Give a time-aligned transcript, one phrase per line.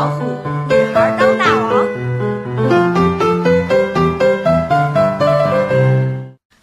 [0.00, 0.24] 老虎，
[0.66, 1.86] 女孩当大王。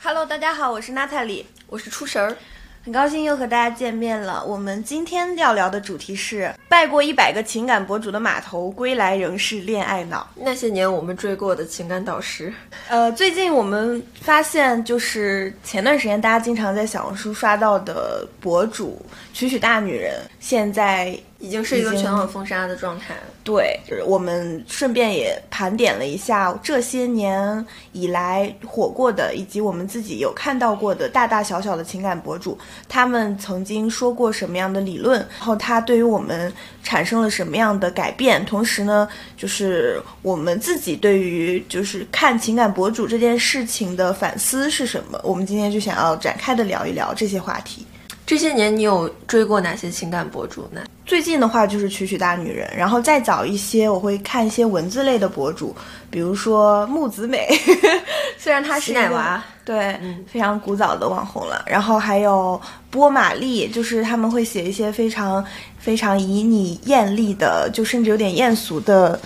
[0.01, 2.35] Hello，大家好，我是娜塔莉，我是出神儿。
[2.83, 4.43] 很高兴又和大家见面了。
[4.45, 10.27] 我们今天要聊的主题是拜过一百个情感博主的码头，归来仍是恋爱脑。
[10.33, 12.51] 那些年我们追过的情感导师。
[12.87, 18.99] 呃，最近我们发现，就是前段时间大家经常在小红书刷到的博主
[19.37, 21.15] “曲曲大女人”，现在。
[21.39, 23.15] 已经是一个全网封杀的状态。
[23.43, 32.57] 对，我们顺便也盘点了一下这些年以来火过的，以及我们自己有看到过的大大小小的情感博主，
[32.89, 38.43] 他们曾经说过什么样的理论，然后他对于我们产生了什么样的改变。
[38.43, 45.21] 同时呢，就是我们自己对于就是看情感博主这件事情的反思是什么。
[45.23, 47.85] 我们今天就想要展开的聊一聊这些话题。
[48.27, 50.81] 这些年你有追过哪些情感博主呢？
[51.05, 55.73] 最近的话就是曲曲大女人，然后再早一些我会看一些文字类的博主，
[56.09, 57.47] 比如说木子美，
[58.37, 59.97] 虽然她是奶娃，对，
[60.29, 61.63] 非常古早的网红了。
[61.67, 62.59] 然后还有
[62.91, 65.41] 波玛丽，就是他们会写一些非常
[65.79, 69.17] 非常旖旎艳丽的，就甚至有点艳俗的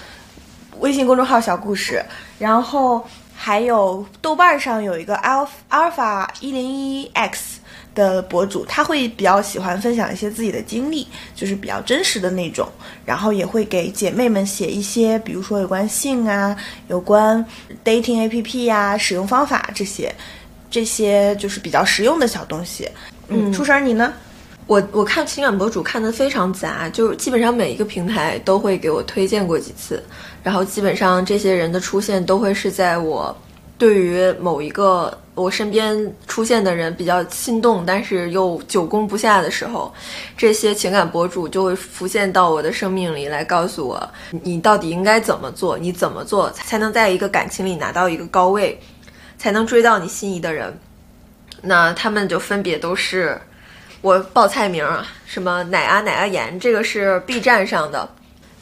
[0.78, 2.06] 微信公众号小故事。
[2.38, 3.04] 然后
[3.36, 7.58] 还有豆瓣上有一个 alpha alpha 一零一 x。
[7.94, 12.68] 的博主他会比较喜欢分享一些自己的经历，就是比较真实的那种，
[13.06, 16.56] 然后也会给姐妹们写一些，比如说有关性啊、
[16.88, 17.46] 有关
[17.84, 20.14] dating app 呀、使用方法这些，
[20.70, 22.90] 这些就是比较实用的小东西。
[23.28, 24.14] 嗯，出神你呢？
[24.68, 30.02] 我我看情感博主看的非常杂，就是基本上每一个平台都会给我推荐过几次，
[30.44, 33.36] 然后基本上这些人的出现都会是在我。
[33.82, 39.92] 对于某一个我身边出现的人比较心动，但是又久攻不下的时候，
[40.38, 44.10] 这些情感博主就会浮现到我的生命里来告诉我，
[44.44, 48.80] 你到底应该怎么做，你怎么做才能在一个感情里拿到一个高位，
[49.40, 50.72] 才能追到你心仪的人。
[51.64, 53.36] 那他们就分别都是
[54.02, 58.08] 我报菜名啊，什么奶啊奶啊盐，这个是 B 站上的。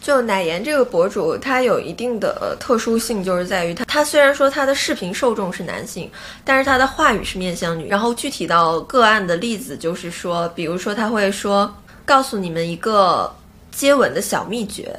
[0.02, 6.10] 就奶言这个博主，他有一定的特殊性，就是在于他，他虽然说他的视频受众是男性，
[6.44, 7.88] 但是他的话语是面向女。
[7.90, 11.72] 然后具体到个案的例子，就是说，比如说他会说，
[12.06, 13.30] 告诉你们一个
[13.72, 14.90] 接吻的小秘诀：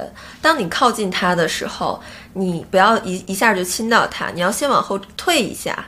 [0.41, 2.01] 当你靠近他的时候，
[2.33, 5.83] 你不要一一下就亲到他，你要先往后退一下，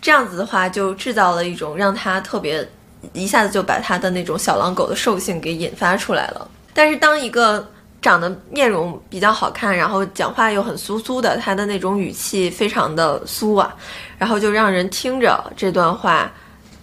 [0.00, 2.68] 这样子的话就制造了一种让他特别
[3.14, 6.48] 一下子就把他的那种小狼狗的兽性给引发出来了。
[6.74, 7.66] 但是当一个
[8.00, 13.74] 长得面容比较好看，然后讲话又很酥酥的，他的那种语气非常的酥啊，
[14.16, 16.30] 然后就让人听着这段话，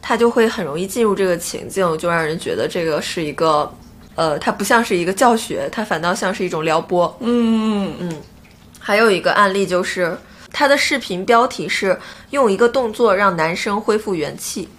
[0.01, 3.73] 他就会很容易进入这个情境，就让人觉得这个是一个，
[4.15, 7.15] 呃，它不像是一个教学，它反倒像是一种撩拨。
[7.21, 8.21] 嗯嗯嗯。
[8.77, 10.15] 还有一个案例就是，
[10.51, 11.99] 他的视频标题是
[12.29, 14.69] 用一个动作让男生恢复元气。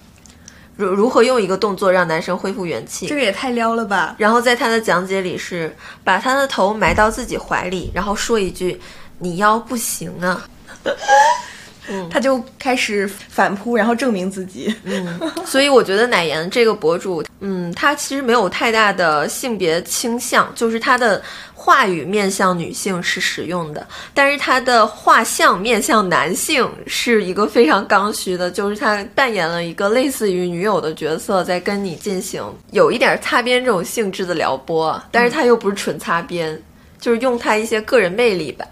[0.77, 3.07] 如如何用一个动作让男生恢复元气？
[3.07, 4.15] 这个也太撩了吧！
[4.19, 8.81] 然后在他的讲解里是把他的头埋到自己怀里，然后说一句
[9.19, 10.47] ：“你腰不行啊。”
[11.89, 14.75] 嗯，他就开始反扑，然后证明自己。
[14.85, 21.23] 嗯，所以我觉得奶言这个博主，嗯，他其实没有太大的性别倾向，就是他的
[21.55, 32.43] 话语面向女性是实用的，但是他的画像面向男性是一个非常刚需的，就是他扮演了一个类似于女友的角色，在跟你进行
[32.73, 36.61] 有一点擦边这种性质的撩拨，但是他又不是纯擦边，
[37.01, 38.65] 就是用他一些个人魅力吧。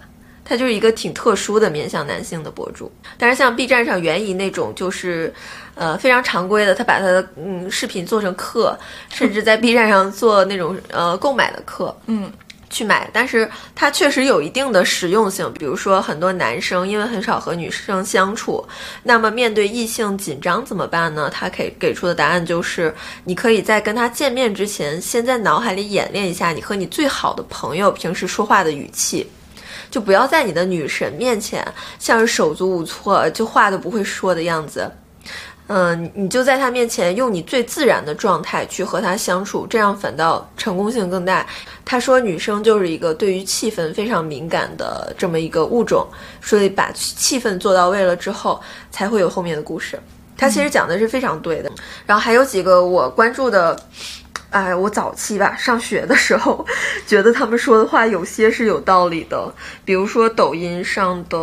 [0.47, 5.33] 他就是一个挺特殊的面向男性的博主，但是像 B 站上袁怡那种，就是，
[5.73, 8.77] 呃，非常常规的，他把他的嗯视频做成课，
[9.09, 12.31] 甚至在 B 站上做那种呃购买的课，嗯，
[12.69, 15.51] 去买，但是它确实有一定的实用性。
[15.57, 18.63] 比如说很多男生因为很少和女生相处，
[19.01, 21.27] 那么面对异性紧张怎么办呢？
[21.33, 29.25] 他给给出的答案就是，你可以在跟他见面之前，先在脑海里演练一下你和你最好的朋友平时说话的语气。
[29.89, 31.65] 就不要在你的女神面前
[31.99, 34.91] 像是手足无措，就话都不会说的样子。
[35.67, 41.43] 嗯，你就在她面前用你最自然的状态去和她相处，这样反倒成功性更大。
[41.83, 46.07] 他说，女生就是一个对于气氛非常敏感的这么一个物种，
[46.39, 48.61] 所以把气氛做到位了之后，
[48.91, 49.99] 才会有后面的故事。
[50.37, 51.71] 他其实讲的是非常对的。
[52.05, 53.75] 然后还有几个我关注的。
[54.55, 56.65] 哎，我早期吧，上学的时候，
[57.05, 59.53] 觉得他们说的话有些是有道理的。
[59.83, 61.37] 比如说抖音上的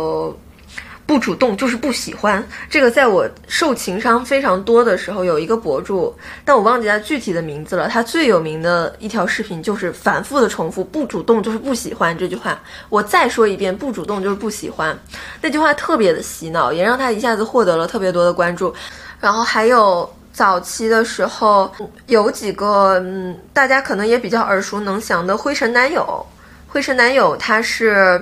[1.05, 2.43] 不主动就是不喜欢。
[2.71, 6.11] 这个在我受情伤非常多的时候，有一个博主，
[6.43, 7.87] 但我忘记他具体的名字了。
[7.87, 12.59] 他最有名的一条视频就是反复的重复“不主动就是不喜欢”这句话。
[12.89, 14.97] 我再说一遍，“不主动就是不喜欢”，
[15.39, 18.73] 那句话特别的洗脑，也让他一下子获得了特别多的关注。
[19.19, 21.71] 然后还有早期的时候，
[22.07, 26.25] 有几个嗯，大家可能也比较耳熟能详的灰尘男友。
[26.67, 28.21] 灰尘男友他是。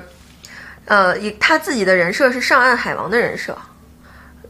[0.86, 3.56] 呃，以他自己的人设是上岸海王的人设，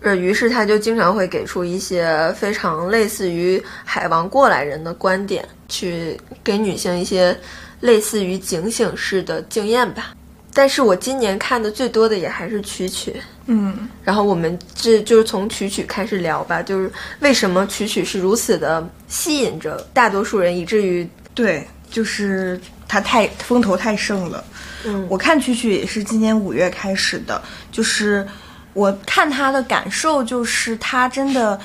[0.02, 7.38] 呃，于是他就经常会给出一些非常类似于海王过来人的观点，去给女性一些
[7.82, 10.16] 类似于警醒式的经验吧。
[10.54, 24.44] 但是我今年看的最多的也还是曲曲，嗯，然后我们这就是从曲曲开始聊吧，就是为什么曲曲是如此的吸引着大多数人，以至于对，就是他太风头太盛了。
[24.84, 28.28] 嗯，我看曲曲也是今年五月开始的，就是
[28.74, 31.60] 我看他的感受就是他真的，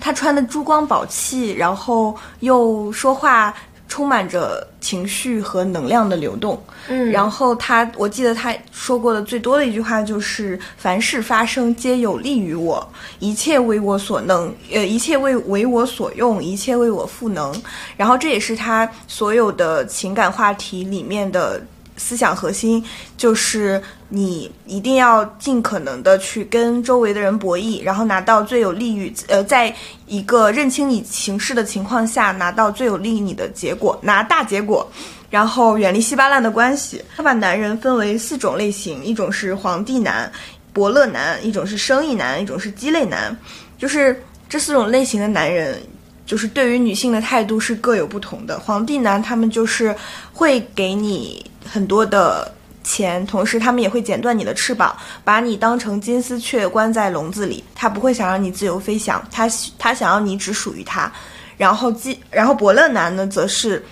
[0.00, 3.54] 他穿的珠光宝气，然后又说话
[3.92, 6.58] 充满着情绪和能量的流动。
[6.88, 17.54] 嗯，然后他我记得他说过的最多的一句话就是凡事发生皆有利于我，一切为我所能，呃，一切为为我所用，一切为我赋能。
[17.94, 21.62] 然后这也是他所有的情感话题里面的。
[22.02, 22.84] 思想核心
[23.16, 29.72] 就是你一定要尽可能的去跟周围的人博弈，然后拿到最有利于呃，在
[30.06, 34.90] 一个认清你形势的情况下，拿到最有利于你的结果，拿大结果，
[35.30, 37.00] 然后远离稀巴烂的关系。
[37.16, 40.30] 他把男人分为四种类型，一种是皇帝男、
[40.72, 43.36] 伯乐男，一种是生意男，一种是鸡肋男。
[43.78, 45.80] 就是这四种类型的男人。
[46.24, 48.58] 就是对于女性的态度是各有不同的。
[48.58, 49.94] 皇帝男他们就是
[50.32, 52.52] 会给你很多的
[52.84, 57.62] 钱，同时他们也会剪断你的翅膀，把你当成金丝雀关在笼子里。
[57.74, 59.48] 他不会想让你自由飞翔，他
[59.78, 61.10] 他想要你只属于他。
[61.56, 63.84] 然后基然后伯乐男呢，则是。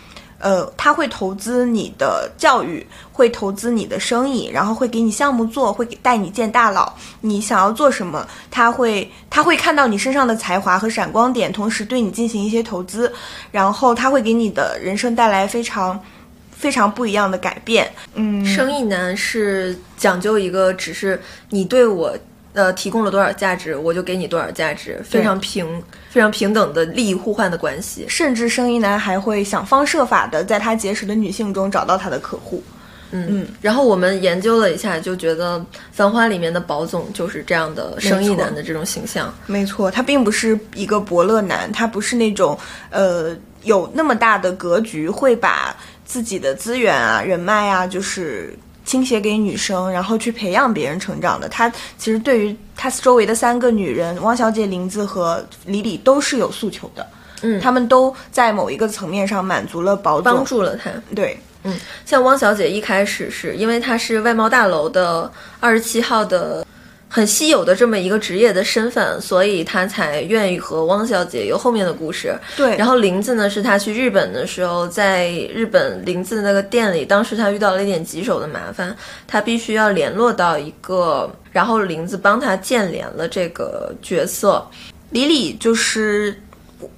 [0.42, 6.90] 呃，他会投资你的教育，会投资你的生意，然后会给你项目做，会带你见大佬。
[7.20, 13.12] 你想要做什么，他会他会看到你身上的才华和闪光点，同时对你进行一些投资，
[13.50, 16.00] 然后他会给你的人生带来非常
[16.60, 17.90] 非常不一样的改变。
[18.14, 22.14] 嗯，生意男是讲究一个，只是你对我。
[22.52, 28.04] 呃，提供了多少价值，我就给你多少价值，非常平、非常平等的利益互换的关系。
[28.08, 32.60] 甚至生意男还会想方设法的在他结识的女性中找到他的客户。
[33.12, 33.46] 嗯嗯。
[33.60, 35.60] 然后我们研究了一下，就觉得
[35.92, 39.32] 《繁花》里面的宝总就是这样的生意男的这种形象。
[39.46, 42.58] 没错，他并不是一个伯乐男，他不是那种
[42.90, 43.32] 呃
[43.62, 45.72] 有那么大的格局，会把
[46.10, 48.58] 自己的资源啊、人脉啊，就是。
[48.82, 51.48] 倾斜给女生，然后去培养别人成长的。
[51.48, 57.06] 他其实对于他周围的三个女人，汪小姐、林子和李李都是有诉求的。
[57.42, 60.90] 嗯，他们都在某一个层面上满足了宝总，帮助了他。
[61.14, 65.30] 对，嗯，像汪小姐一开始是因为她是外贸大楼的
[65.60, 66.66] 二十七号的。
[67.12, 72.32] 很稀有的这么一个职业的身份，所以他才愿意和汪小姐有后面的故事。
[72.56, 78.96] 对，然后林子呢，是他去日本的时候，在日本林子的那个店里，当时他遇到了一点棘手的麻烦，
[79.26, 84.64] 他必须要联络到一个，然后林子帮他建联了这个角色。
[85.10, 86.40] 李李就是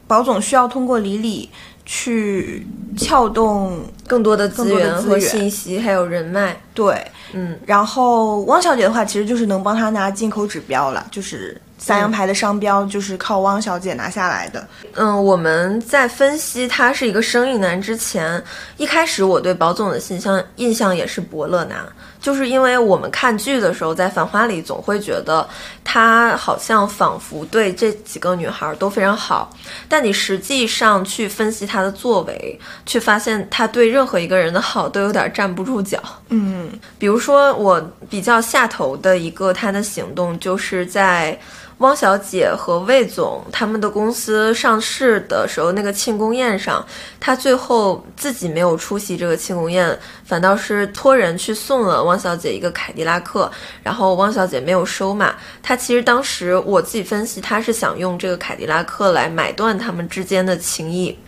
[0.07, 1.49] 保总需要通过李李
[1.85, 6.61] 去撬动更多的资源和信息，还有人脉。
[6.75, 7.05] 对。
[7.35, 14.65] 嗯，然后汪小姐的话，其实就是能帮他拿进口指标了，就是三洋牌的商标，就是靠汪小姐拿下来的。
[14.95, 18.41] 嗯，我们在分析他是一个生意男之前，
[18.77, 21.79] 一开始我对宝总的印象印象也是伯乐男。
[22.21, 25.45] 就是因为我们看剧的时候，在《繁花》里总会觉得
[25.83, 29.51] 他好像仿佛对这几个女孩都非常好，
[29.89, 35.99] 但你实际上去分析他的作为，却发现他对任何一个人的好都有点站不住脚。
[36.29, 41.37] 嗯，比如说我比较下头的一个他的行动，就是在。
[41.79, 46.85] 汪小姐和魏总他们的公司上市的时候，那个庆功宴上，
[47.19, 53.51] 他最后自己没有出席这个庆功宴，反倒是托人去送了汪小姐一个凯迪拉克，
[53.83, 55.35] 然后汪小姐没有收嘛。
[55.61, 61.19] 他其实当时我自己分析，他是想用这个凯迪拉克来买断他们之间的情谊，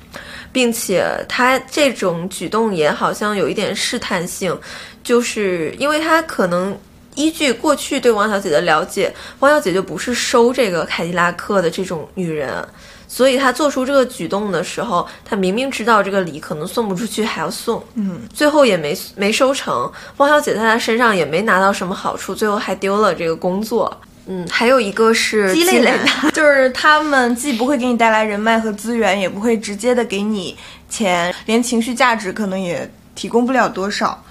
[0.52, 4.56] 并且他这种举动也好像有一点试探性，
[5.02, 6.78] 就是因为他可能。
[7.14, 12.66] 依据过去对汪小姐的了解，汪小姐就不是收这个凯迪拉克的这种女人，
[13.06, 19.90] 所以她做出这个举动的时候，她明明知道这个礼可能送不出去，还要送，嗯，最后也没没收成。
[20.16, 24.00] 汪小姐在她身上也没拿到什么好处，最后还丢了这个工作。
[24.26, 25.98] 嗯，还有一个是积累的，
[26.32, 30.56] 就是他们既不会给你带来人脉和资源，也不会直接的给你
[30.88, 34.24] 钱，连情绪价值可能也提供不了多少。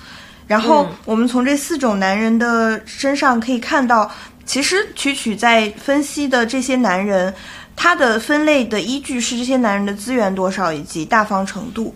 [0.47, 4.11] 然后我们从这四种男人的身上可以看到，
[4.45, 7.33] 其实曲曲在分析的这些男人，
[7.75, 11.95] 他的分类的依据是这些男人的资源多少以及大方程度。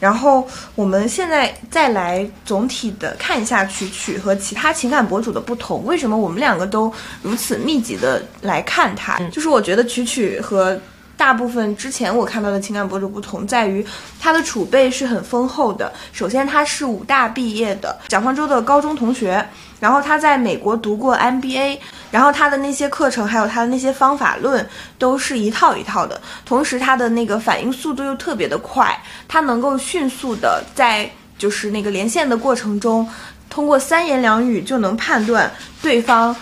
[0.00, 5.84] 然后我们现在再来总体的看一下曲曲和其他情感博主的不同。
[5.84, 6.90] 为什么我们两个都
[7.20, 9.18] 如此密集的来看他？
[9.28, 10.80] 就是我觉得曲曲和
[11.20, 13.84] 大部分之前我看到的情感博主不同，在于
[14.18, 15.92] 他的储备是很丰厚的。
[16.14, 19.46] 首先，他是武大毕业的，蒋方舟的高中同学。
[19.78, 21.78] 然后他在美国读过 MBA，
[22.10, 24.66] 然后他的那些课程还有他的那些方法论
[24.98, 26.18] 都是一套一套的。
[26.46, 28.98] 同时，他的那个反应速度又特别的快，
[29.28, 33.06] 他能够迅速的在就是那个连线的过程中，
[33.50, 35.50] 通过三言两语就能判断
[35.82, 36.34] 对方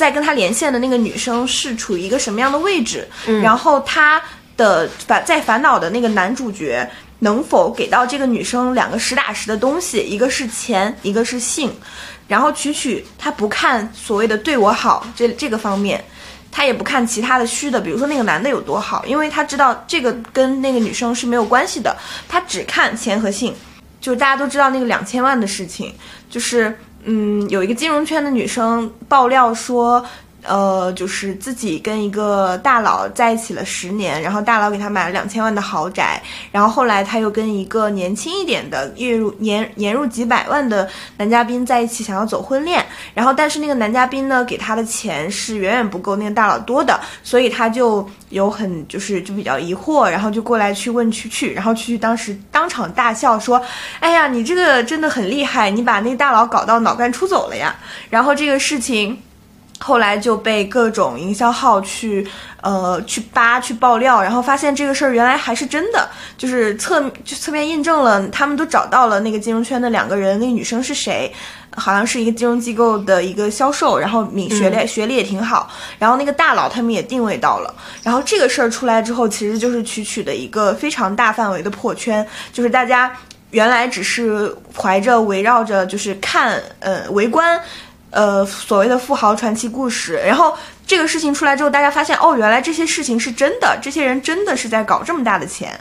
[0.00, 3.06] 在跟他连线的那个女生是处于一个什么样的位置。
[3.42, 4.20] 然后他
[4.56, 11.70] 的烦在烦恼的那个男主角能否给到这个女生两个实打实的东西，一个是钱，一个是性。
[12.26, 16.02] 然后曲曲他不看所谓的对我好这这个方面，
[16.50, 21.94] 他也不看其他的虚的，比如说那个男的有多好，因为他知道这个跟那个女生是没有关系的，
[22.26, 23.54] 他只看钱和性。
[24.00, 25.94] 就是大家都知道那个两千万的事情，
[26.30, 30.04] 就是嗯，有一个金融圈的女生爆料说。
[30.42, 36.20] 呃，就是自己跟一个大佬在一起了十年，然后大佬给他买了两千万的豪宅，
[36.50, 53.60] 然后后来他又跟一个年轻一点的月入年年入几百万的男嘉宾在一起，想要走婚恋，然后但是那个男嘉宾呢给他的钱是远远不够那个大佬多的，所以他就有很就是就比较疑惑，然后就过来去问曲曲，然后曲曲当时当场大笑说
[54.00, 57.74] ：“哎呀，你这个真的很厉害，你把那大佬搞到脑干出走了呀！”
[58.08, 59.18] 然后这个事情。
[59.82, 62.26] 后来就被各种营销号去，
[62.60, 71.32] 呃，去扒去爆料，然后发现这个事儿原来还是真的，就是侧就侧面印证了，他们都找到了那个金融圈的两个人，那个女生是谁？
[71.76, 75.70] 好像是一个金融机构的一个销售，然后敏学历学历也挺好，
[76.00, 77.72] 然后那个大佬他们也定位到了，
[78.02, 83.16] 然后这个事儿出来之后，其实就是曲曲的一个非常大范围的破圈，就是大家
[83.52, 87.58] 原来只是怀着围绕着就是看呃围观。
[88.10, 95.78] 呃，所谓的富豪传奇故事，然后这个事情出来之后，大家发现哦，原来这些事情是真的，这些人真的是在搞这么大的钱，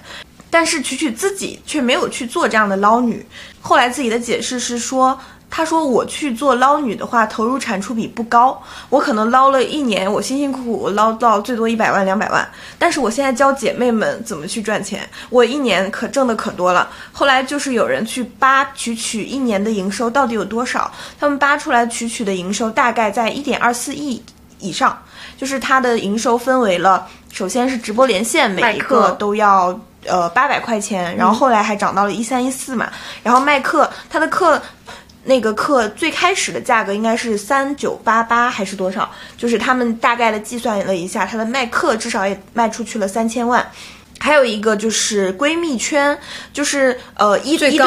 [0.49, 3.25] 但是曲曲自己却没有去做这样的捞女。
[3.59, 5.19] 后来自己的解释是说。
[5.51, 8.61] 他说：“我去做捞女的话，投入产出比不高。
[8.89, 12.47] 我可能捞了一年，我辛辛苦苦捞到最多一百万、两百万。
[12.77, 16.87] 但是我现在教姐妹们怎么去赚钱，我一年可挣的可多了。
[17.11, 20.89] 后来就是有人去扒取取一年的营收到底有多少，
[21.19, 24.23] 他们扒出来取取的营收大概在一点二四亿
[24.59, 24.97] 以上。
[25.35, 32.87] 就是它的营收分为了，首先是直播连线，每一个都要呃八百块钱，然后后来还涨到了一三一四嘛。
[33.23, 34.61] 然后卖课，他的课。”
[35.23, 39.09] 那个课最开始的价格应该是三九八八还是多少？
[39.37, 43.65] 就是他们大概的计算了一下，他的卖课至少也卖出去了三千万。
[44.21, 46.17] 还有一个就是闺蜜圈，
[46.51, 47.77] 就是呃一一对一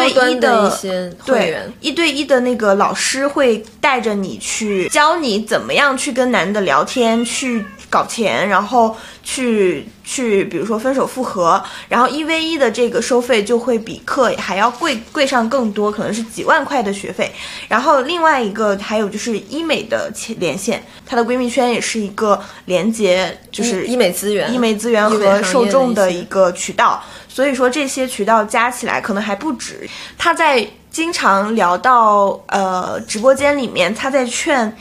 [0.40, 7.64] 的一些对一对一的那个老师会带着你去教你怎么样去跟男的聊天去。
[7.92, 17.30] 搞钱，然后去去，比如说分手复合，然后一 v 一的这个收费就会比课还要贵贵上更多，可能是几万块的学费。
[17.68, 27.04] 然后另外一个还有就是医美的连线，她的闺蜜圈也是一个连接，就是医美资源、医美资源和受众的一个渠道。
[27.28, 29.86] 所以说这些渠道加起来可能还不止。
[30.16, 34.74] 她在经常聊到呃直播间里面，她在劝。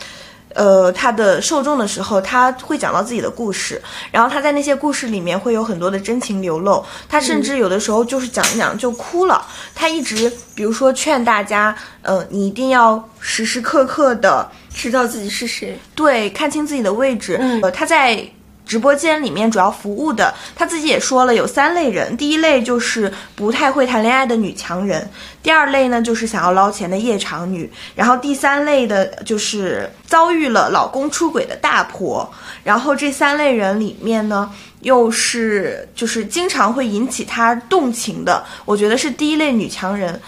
[0.55, 3.81] 呃，他的受众的时候，他会讲到自己的故事，
[4.11, 9.45] 然后他在那些故事里面会有很多的真情流露，他甚至有的时候就是讲一讲就哭了。
[9.73, 17.39] 他一直，比如说劝大家，呃，你一定要时时刻刻的知道自己是谁，对，看清自己的位置。
[17.61, 18.25] 呃，他在。
[18.65, 22.15] 直播间里面主要服务的，他自己也说了有三类人。
[22.15, 25.09] 第一类就是不太会谈恋爱的女强人，
[25.43, 32.31] 第二类呢就是想要捞钱的夜场女，然后第三类的就是遭遇了老公出轨的大婆。
[32.63, 34.49] 然后这三类人里面呢，
[34.81, 40.19] 又是就是经常会引起他动情的，我觉得是第一类女强人。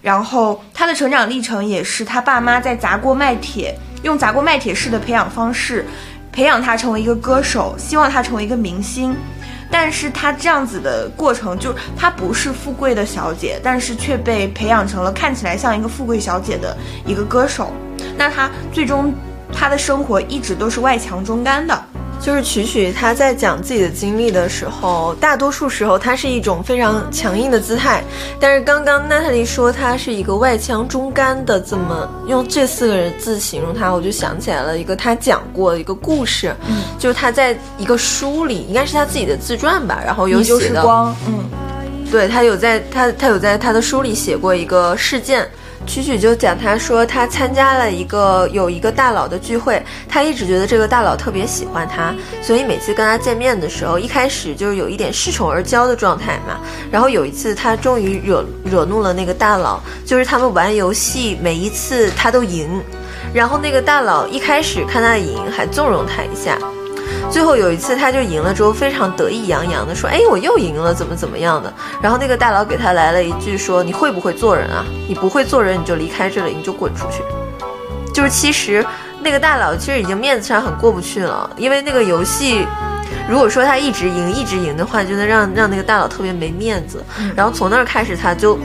[0.00, 3.72] 然后她的成长历程也是她爸妈在砸锅卖铁，
[4.02, 5.86] 用砸锅卖铁式的培养方式。
[6.32, 9.14] 培养她成为一个歌手，希望她成为一个明星。
[9.70, 17.72] 但是她这样子的过程，就她不是富贵的小姐，但是却被培养成了看起来像一个富贵小姐的一个歌手。
[18.16, 19.14] 那她最终
[19.52, 21.82] 她的生活一直都是外强中干的。
[22.20, 28.00] 就是曲曲他在讲自己的经历的时候，大多数时候他是一种非常强硬的姿态，
[28.38, 40.80] 但是刚刚娜塔莉说他是一个外强中干的，怎么用这四个字形容他，我就想起来了一个他讲过的一个故事，嗯，就是他在一个书里，应该是他自己的自传吧，然后有写的，
[41.26, 41.50] 嗯，
[42.08, 45.44] 对他有在他他有在他的书里写过一个事件。
[45.86, 56.60] 曲曲就讲，他说他参加了一个有一个大佬的聚会，他一直觉得这个大佬特别喜欢他，所以每次跟他见面的时候，一开始就是有一点恃宠而骄的状态嘛。
[56.90, 62.80] 然后有一次，他终于惹惹怒了那个大佬，就是他们玩游戏，每一次他都赢，
[63.34, 66.56] 然后那个大佬一开始看他赢，还纵容他一下。
[67.30, 74.84] 最后有一次，他就赢了之后，非常得意洋洋的说：“哎，我又赢了，怎么怎么样的？”然后那个大佬给他来了一句说：“你会不会做人啊？
[75.08, 77.22] 你不会做人，你就离开这里，你就滚出去。”
[78.12, 78.84] 就是其实
[79.22, 82.66] 那个大佬其实已经面子上很过不去了，因为那个游戏，
[83.28, 87.02] 如果说他一直赢一直赢的话，就能让让那个大佬特别没面子。
[87.34, 88.58] 然后从那儿开始，他就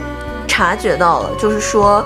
[0.46, 2.04] 察觉到了，就是说。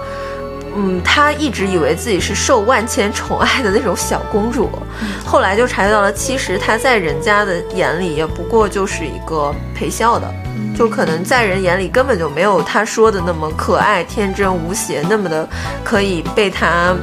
[0.75, 4.71] 嗯，她一直以为自己是受万千宠爱的那种小公主，
[5.25, 10.35] 后来就察觉到了，其实她在人家的眼里也不过就是一个陪笑的，
[10.77, 15.47] 就可能在人眼里根本就没有她说的那么可爱、天真无邪，那么的
[15.85, 16.95] 可以被他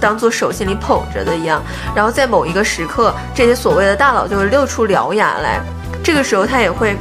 [0.00, 1.62] 当做手心里捧着的一样。
[1.94, 5.60] 然后在某一个时刻，这些所谓的大佬就会露出獠牙来，
[6.02, 6.96] 这个时候他也会。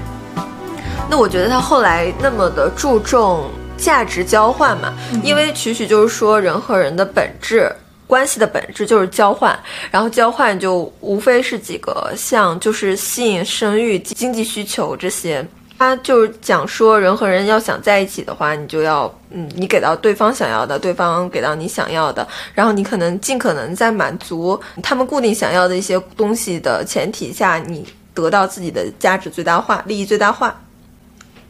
[1.09, 3.49] 那我觉得他后来那么的注重。
[3.77, 4.93] 价值交换嘛，
[5.23, 7.71] 因为曲曲就是说人和人的本质
[8.05, 9.57] 关系的本质就是交换，
[9.91, 15.45] 然后交换就无非是几个像，就是性、生育、经济需求这些。
[15.79, 30.59] 他就是讲说人和人要想在一起的话，你就要嗯，你给到对方想要的，对方给到你想要的，然后你可能尽可能在满足他们固定想要的一些东西的前提下，你得到自己的价值最大化、利益最大化。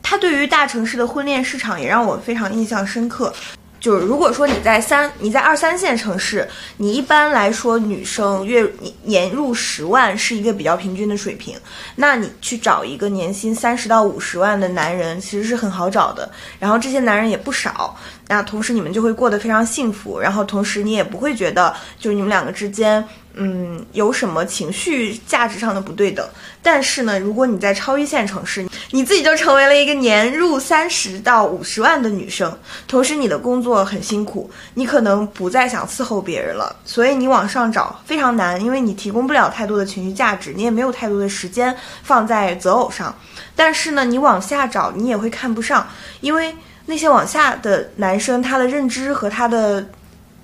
[0.09, 3.33] 他对于大城市的婚恋市场也让我非常印象深刻。
[3.77, 6.47] 就是如果说你在三你在二三线城市，
[6.77, 8.65] 你一般来说女生月
[9.03, 11.57] 年入十万是一个比较平均的水平，
[11.97, 16.31] 那你去找一个年薪三十到五十万的男人其实是很好找的。
[16.57, 17.93] 然后这些男人也不少，
[18.29, 20.17] 那同时你们就会过得非常幸福。
[20.17, 23.05] 然后同时你也不会觉得就是你们两个之间。
[23.39, 26.27] 嗯，有什么情绪价值上的不对等？
[26.61, 43.15] 但是呢，如果你在超一线城市，你自己就成为了一个年入三十到五十万的女生，同时你的工作很辛苦，你可能不再想伺候别人了，所以你往上找非常难，因为你提供不了太多的情绪价值，你也没有太多的时间放在择偶上。
[43.55, 45.87] 但是呢，你往下找，你也会看不上，
[46.21, 46.53] 因为
[46.87, 49.85] 那些往下的男生，他的认知和他的。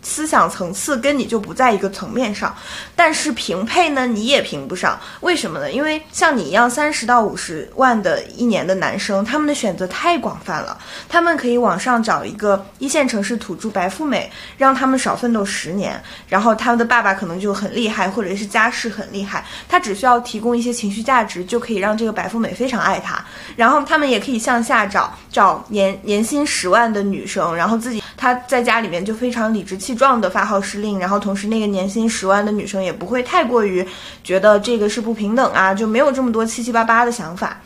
[0.04, 2.56] 思想层次跟你就不在一个层面上，
[2.96, 5.00] 但是平配呢，你也评不上。
[5.22, 5.72] 为什么呢？
[5.72, 10.78] 因为像你一样三十到五十万的一年的男生，他们的选择太广泛了。
[11.08, 23.24] 他们可以往上找一个一线城市土著白富美，让他们少奋斗十年，然后他们的爸爸可能就很厉害，或者是家世很厉害，他只需要提供一些情绪价值，就可以让这个白富美非常爱他。
[23.56, 29.94] 然后他们也可以向下找找年年薪十万的女生，然后自己他在家里面就非常理直气。
[29.94, 33.88] 壮的发号施令，然后同时那个年薪十万的女生也不会太过于
[34.24, 37.62] 觉得这个是不平等啊，就没有这么多七七八八的想法。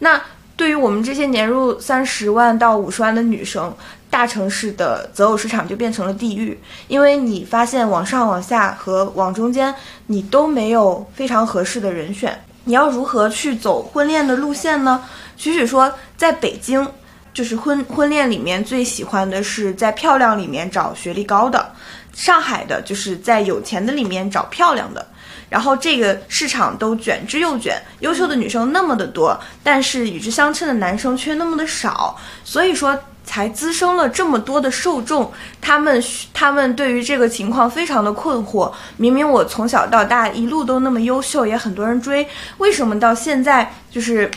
[0.00, 0.20] 那
[0.56, 3.74] 对于我们这些年入三十万到五十万的女生，
[4.10, 9.74] 大城市的择偶市场就变成了地狱，因为你发现往上、往下和往中间，
[10.06, 12.38] 你都没有非常合适的人选。
[12.64, 15.02] 你要如何去走婚恋的路线呢？
[15.36, 16.86] 许许说，在北京。
[17.32, 21.72] 就是婚婚恋里面最喜欢的是在漂亮里面找学历高的，
[22.12, 25.06] 上海的就是在有钱的里面找漂亮的，
[25.48, 36.02] 然后这个市场都卷之又卷，优秀的女生那么的多，但是与之相称的男生却那么的少，所以说才滋生了这么多的受众，他们
[36.34, 42.26] 他们对于这个情况非常的困惑，明明我从小到大一路都那么优秀，也很多人追，
[42.58, 44.28] 为什么到现在就是？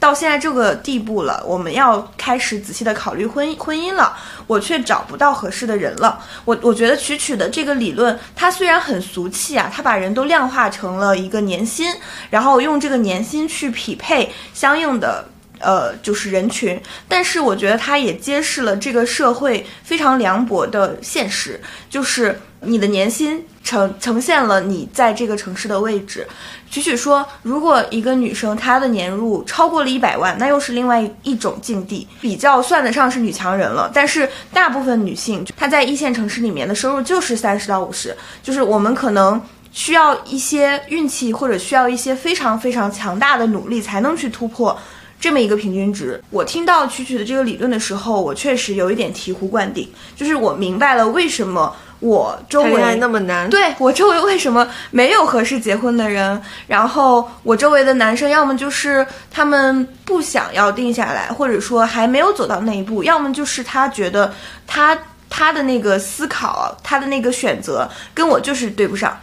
[0.00, 6.20] 到现在这个地步了，我们要开始仔细的考虑婚婚姻了，我却找不到合适的人了。
[6.44, 11.92] 我我觉得曲曲的这个理论，它虽然很俗气啊，它把人都量化成了一个年薪，
[12.30, 15.24] 然后用这个年薪去匹配相应的
[15.58, 26.26] 呃，就是人群，但是我觉得它也揭示了这个社会非常凉薄的现实，就是你的年薪呈呈现了你在这个城市的位置。
[26.70, 33.90] 曲曲说，如果一个女生她的年入超过了一百万，那又是另外一种境地，比较算得上是女强人了。
[33.92, 39.40] 但是大部分女性她在一线城市里面的收入就是三十到五十，就是我们可能。
[39.70, 44.76] 需要一些运气，或者需要一些非常非常强大的努力，才能去突破
[45.20, 46.22] 这么一个平均值。
[46.30, 64.32] 我听到曲曲的这个理论的时候，我确实有一点醍醐灌顶，就是我明白了为什么我周围那么难，对我周围为什么没有合适结婚的人，然后我周围的男生要么就是他们不想要定下来，或者说还没有走到那一步，要么就是他觉得
[64.66, 64.96] 他
[65.28, 69.18] 他的那个思考，他的那个选择跟我就是对不上。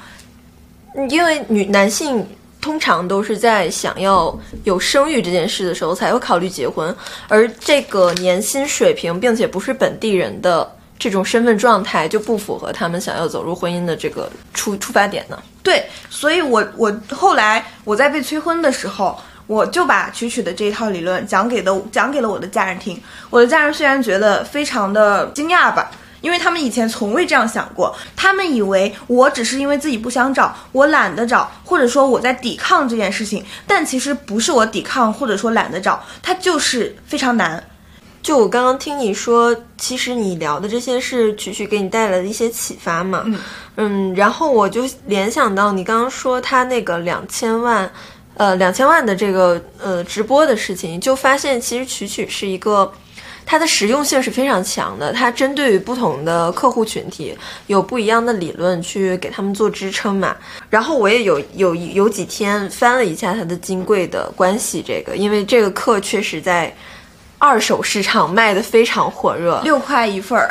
[1.10, 2.25] 因为女男性
[2.65, 6.93] 通常都是在想要有生育这件事的时候才会考虑结婚，
[7.28, 15.38] 而这个年薪水平并且不是本地人的这种身份状态就不符合他们想要走入婚姻的这个出出发点呢。
[15.62, 22.99] 对，所以我我后来我在被催婚的时候，我就把曲曲的这一套理论讲给的讲给了我的家人听。
[23.30, 25.91] 我的家人虽然觉得非常的惊讶吧。
[26.26, 33.46] 因为他们以前从未这样想过，他们以为我只是因为自己不想找，我懒得找，或者说我在抵抗这件事情。
[33.68, 37.64] 但其实不是我抵抗，或者说懒得找，它就是非常难。
[38.24, 43.22] 就我刚刚听你说，其实你聊的这些是曲曲给你带来的一些启发嘛？
[43.26, 43.40] 嗯
[43.76, 47.88] 嗯，然后我就联想到你刚刚说他那个两千万，
[48.34, 52.92] 呃，两千万的这个呃直播的事情，就发现其实曲曲是一个。
[53.45, 60.36] 它的实用性是非常强的，它针对于不同的客户群体有不一样的理论去给他们做支撑嘛。
[60.69, 66.75] 然后我也有有有几天翻了一下它的金贵的关系，这个因为这个课确实在
[67.38, 70.49] 二手市场卖的非常火热，六块一份儿。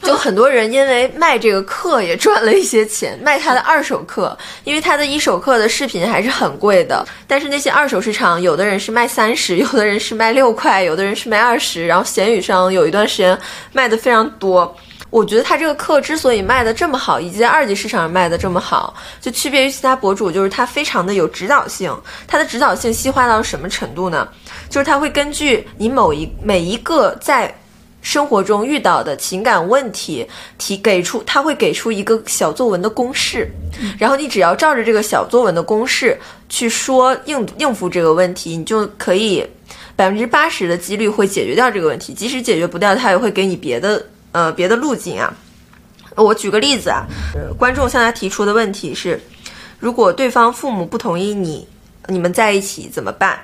[0.10, 7.06] 就很多人因为卖这个课也赚了一些钱，卖他的二手课，因为他的一手课的视频还是很贵的。
[7.26, 11.86] 但是那些二手市场，有的人是卖三十，有的人是卖六块，有的人是卖二十。
[11.86, 13.38] 然后闲鱼上有一段时间
[13.72, 14.74] 卖的非常多。
[15.10, 21.94] 我觉得他这个课之所以卖的这么好，以及在二级市场上卖的这么好，就区别于其他博主，就是他非常的有指导性。
[22.26, 24.26] 他的指导性细化到什么程度呢？
[24.70, 27.54] 就是他会根据你某一每一个在。
[28.02, 33.50] 生活中遇到的情感问题，提给出他会给出一个小作文的公式，
[33.98, 39.46] 然后你只要照着这个小作文的公式去说应应付这个问题，你就可以
[39.96, 42.14] 百分之八十的几率会解决掉这个问题。
[42.14, 45.32] 即使解决不掉，他也会给你别的呃别的路径啊。
[46.16, 47.06] 我举个例子啊，
[47.58, 49.20] 观众向他提出的问题是：
[49.78, 51.66] 如果对方父母不同意你，
[52.08, 53.38] 你们在一起怎么办？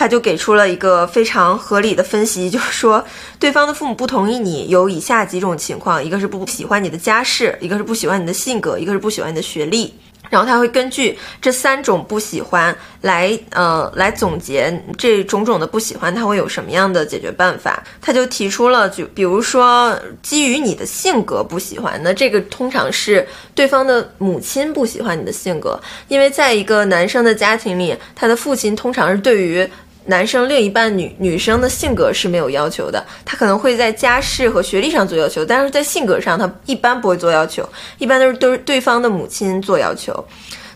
[0.00, 3.04] 他就给出了一个非常合理的分析， 就是说，
[3.38, 9.92] 对方的父母不同意你有以下几种情况：一个是不喜欢你的家世，一个是不喜欢你的性格，一个是不喜欢你的学历。
[10.30, 17.82] 然后他会根据这三种不喜欢来，呃，来总结这种种的不喜欢，他会有什么样的解决办法？
[18.00, 29.68] 他就提出了，就比如说基于你的性格不喜欢，那这个通常是对方的母亲不喜欢你的性格，因为在一个男生的家庭里，他的父亲通常是对于。
[30.10, 37.66] 男生另一半女女生的性格是没有要求的，他可能会在家世和学历上做要求，但是在性格上他一般不会做要求，
[37.98, 40.12] 一般都是都是对方的母亲做要求，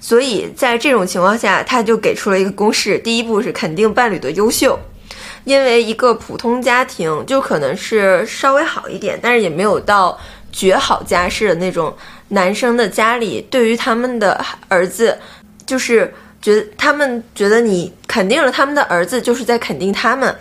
[0.00, 4.78] 所以在这种情况下，他就给出了一个公式：第一步是肯定伴侣的优秀，
[5.42, 10.16] 因为一个普通家庭就可能是稍微好一点，但是也没有到
[10.52, 11.92] 绝好家世的那种
[12.28, 15.18] 男生的家里，对于他们的儿子
[15.66, 16.14] 就是。
[16.44, 20.36] 觉得他们觉得你肯定了他们的儿子，就是在肯定他们，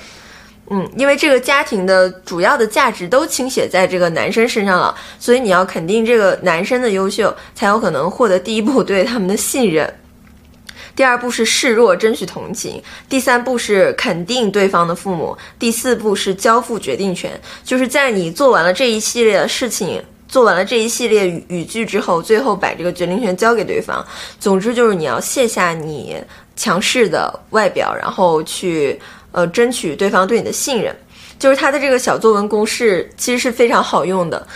[0.69, 9.91] 嗯，因为这个家庭的主要的价值都倾斜在这个男生身上了，所以你要肯定这个男生的优秀，才有可能获得第一步对他们的信任。
[10.93, 12.83] 第二步是示弱，争取同情。
[13.07, 15.37] 第三步是肯定对方的父母。
[15.57, 17.31] 第四步是交付决定权，
[17.63, 20.03] 就是在你做完了这一系列的事情。
[20.34, 24.04] 做完了这一系列语语句之后，最后把这个决定权交给对方。
[24.39, 26.17] 总之就是你要卸下你
[26.56, 29.00] 强势的外表，然后去
[29.32, 30.91] 呃争取对方对你的信任。
[31.38, 34.48] 就是他的这个小作文公式其实是非常好用的。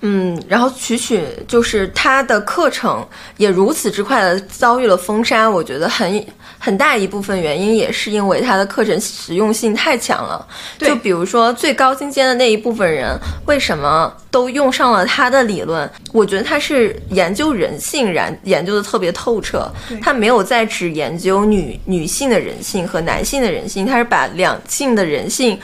[0.00, 6.26] 嗯，然后曲曲就是他的课程也如此之快的遭遇了封杀，我觉得很
[6.58, 10.46] 很大一部分原因也是因为他的课程实用性太强了。
[10.78, 13.16] 就比如说最高精尖的那一部分人，
[13.46, 15.90] 为什么都用上了他的理论？
[16.12, 19.70] 我觉得他是研究人性，然研究的特别透彻。
[20.02, 25.58] 他没有在只研究女女性的人性和男性的人性，他是把两性的人性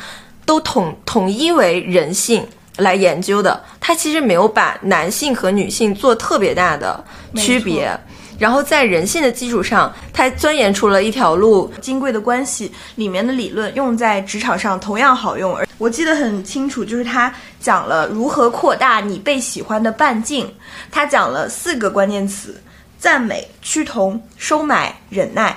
[0.45, 2.47] 都统统一为人性。
[2.79, 7.05] 来研究的，他其实没有把男性和女性做特别大的
[7.37, 7.95] 区别，
[8.43, 11.73] 然后在人性的基础上，他钻研出了一条路。
[11.81, 15.57] 金贵的关系里面的理论用在职场上同样好用。
[15.57, 20.53] 而我记得很清楚，就是他讲了如何扩大你被喜欢的半径，
[20.91, 22.61] 他讲了四个关键词：
[22.99, 25.57] 赞美、趋同、收买、忍耐，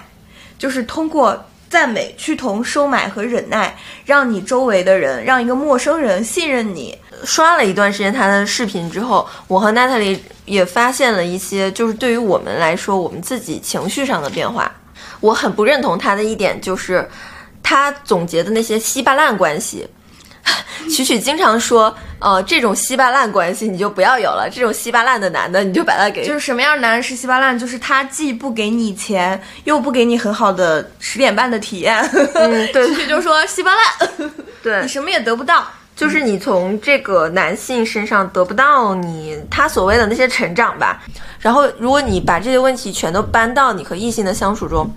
[0.59, 1.43] 就是通过。
[1.67, 6.97] 赞美、趋同、收买和忍耐，让你周围的人，让一个陌生人信任你。
[7.23, 14.71] 刷了一段时间他的视频之后，我和 Natalie 也发现了一些，就是对于我们来说，我们自己情绪上的变化。
[15.21, 17.07] 我很不认同他的一点，就是
[17.63, 19.87] 他总结的那些稀巴烂关系。
[20.87, 27.57] 曲曲经常说，呃，这种稀巴烂关系你就不要有了，这种稀巴烂的男的你就把他给就是什么样的男人是稀巴烂？
[27.57, 31.99] 就是他既不给你钱，又不给你很好的十点半的体验。
[32.35, 35.65] 嗯，对， 曲曲就说稀巴烂，对 你什么也得不到。
[35.95, 41.01] 就是你从这个男性身上得不到你他所谓的那些成长吧。
[41.39, 44.91] 然后，如果你把这些问题全都搬到你和异性的相处中，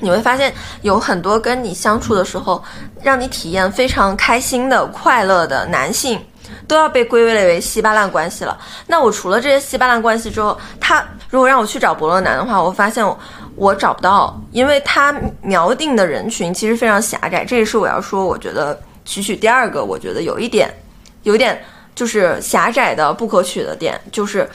[0.00, 2.62] 你会发现有很多跟你相处的时候
[3.02, 6.20] 让你体验非常开心的、快乐的男性，
[6.68, 8.56] 都要被归类为稀巴烂关系了。
[8.86, 13.18] 那我除了这些稀巴烂关系之后，他如果让我去找伯乐男的话，我发现我
[13.56, 17.44] 我找不到，因为他瞄定的人群其实非常狭窄。
[17.44, 20.72] 这也是我要说，我觉得曲曲第二个，我觉得有一点，
[21.22, 21.58] 有一点。
[21.94, 24.48] 就是狭窄的不可取的点，就是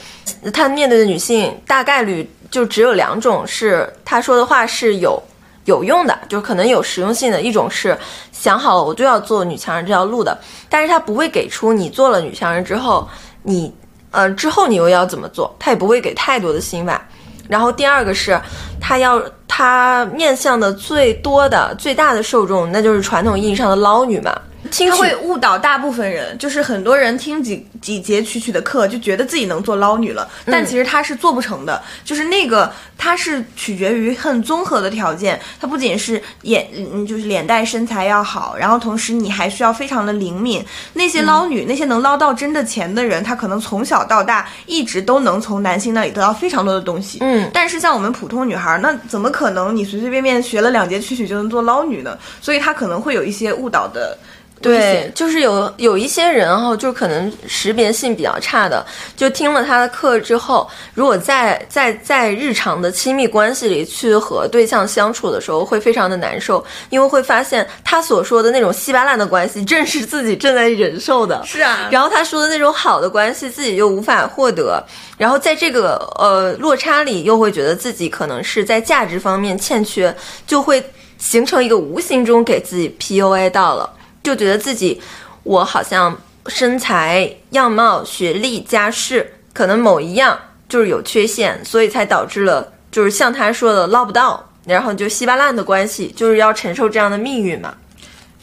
[0.50, 5.22] 他面对的女性大概率就只有两种，是他说的话是有
[5.66, 7.42] 有用的，就可能有实用性的。
[7.42, 7.94] 一种是
[8.32, 10.40] 想好了我就要做女强人这条路的，
[10.70, 13.06] 但是他不会给出你做了女强人之后，
[13.42, 13.70] 你
[14.10, 17.06] 呃之后你又要怎么做，他也不会给太多的心法。
[17.48, 18.40] 然后第二个是，
[18.80, 24.34] 他要他面向的最多的最大的受众，那就是传统意义上的捞女嘛。
[24.70, 31.82] 他会误导大部分人，就是很多人听几几节曲曲的课，就觉得自己能做捞女了，但其实他是做不成的。
[32.04, 40.64] 就是那个，它是取决于很综合的条件，它不仅是眼，嗯，就是脸蛋身材要好，然后同时你还需要非常的灵敏。
[40.94, 47.18] 那些捞女，那些能捞到真的钱的人，他可能从小到大一直都能从男性那里得到非常多的东西。
[47.20, 52.18] 嗯，但是像我们普通女孩，那怎么可能你随随便便学了两节曲曲就能做捞女呢？
[52.40, 54.16] 所以她可能会有一些误导的。
[54.64, 58.84] 对，就是有有一些人哈，就可能识别性比较差的，
[59.16, 71.42] 就听了他的课之后，如果在在在日常的亲密关系里去和对象相处的时候，会非常的难受，因为会发现他所说的那种稀巴烂的关系，正是自己正在忍受的。
[71.44, 74.82] 是啊，然后他说的那种好的关系，自己又无法获得，
[75.18, 80.14] 然后在这个呃落差里，又会觉得自己可能是在价值方面欠缺，
[80.46, 80.82] 就会
[81.18, 83.90] 形成一个无形中给自己 PUA 到了。
[84.24, 85.00] 就觉得自己，
[85.44, 90.36] 我好像身材、样貌、学历、家世，可能某一样
[90.68, 97.72] 就是有缺陷，所以才导致了，就是像他说的捞不到，然后就稀巴烂的关系，就是要承受这样的命运嘛。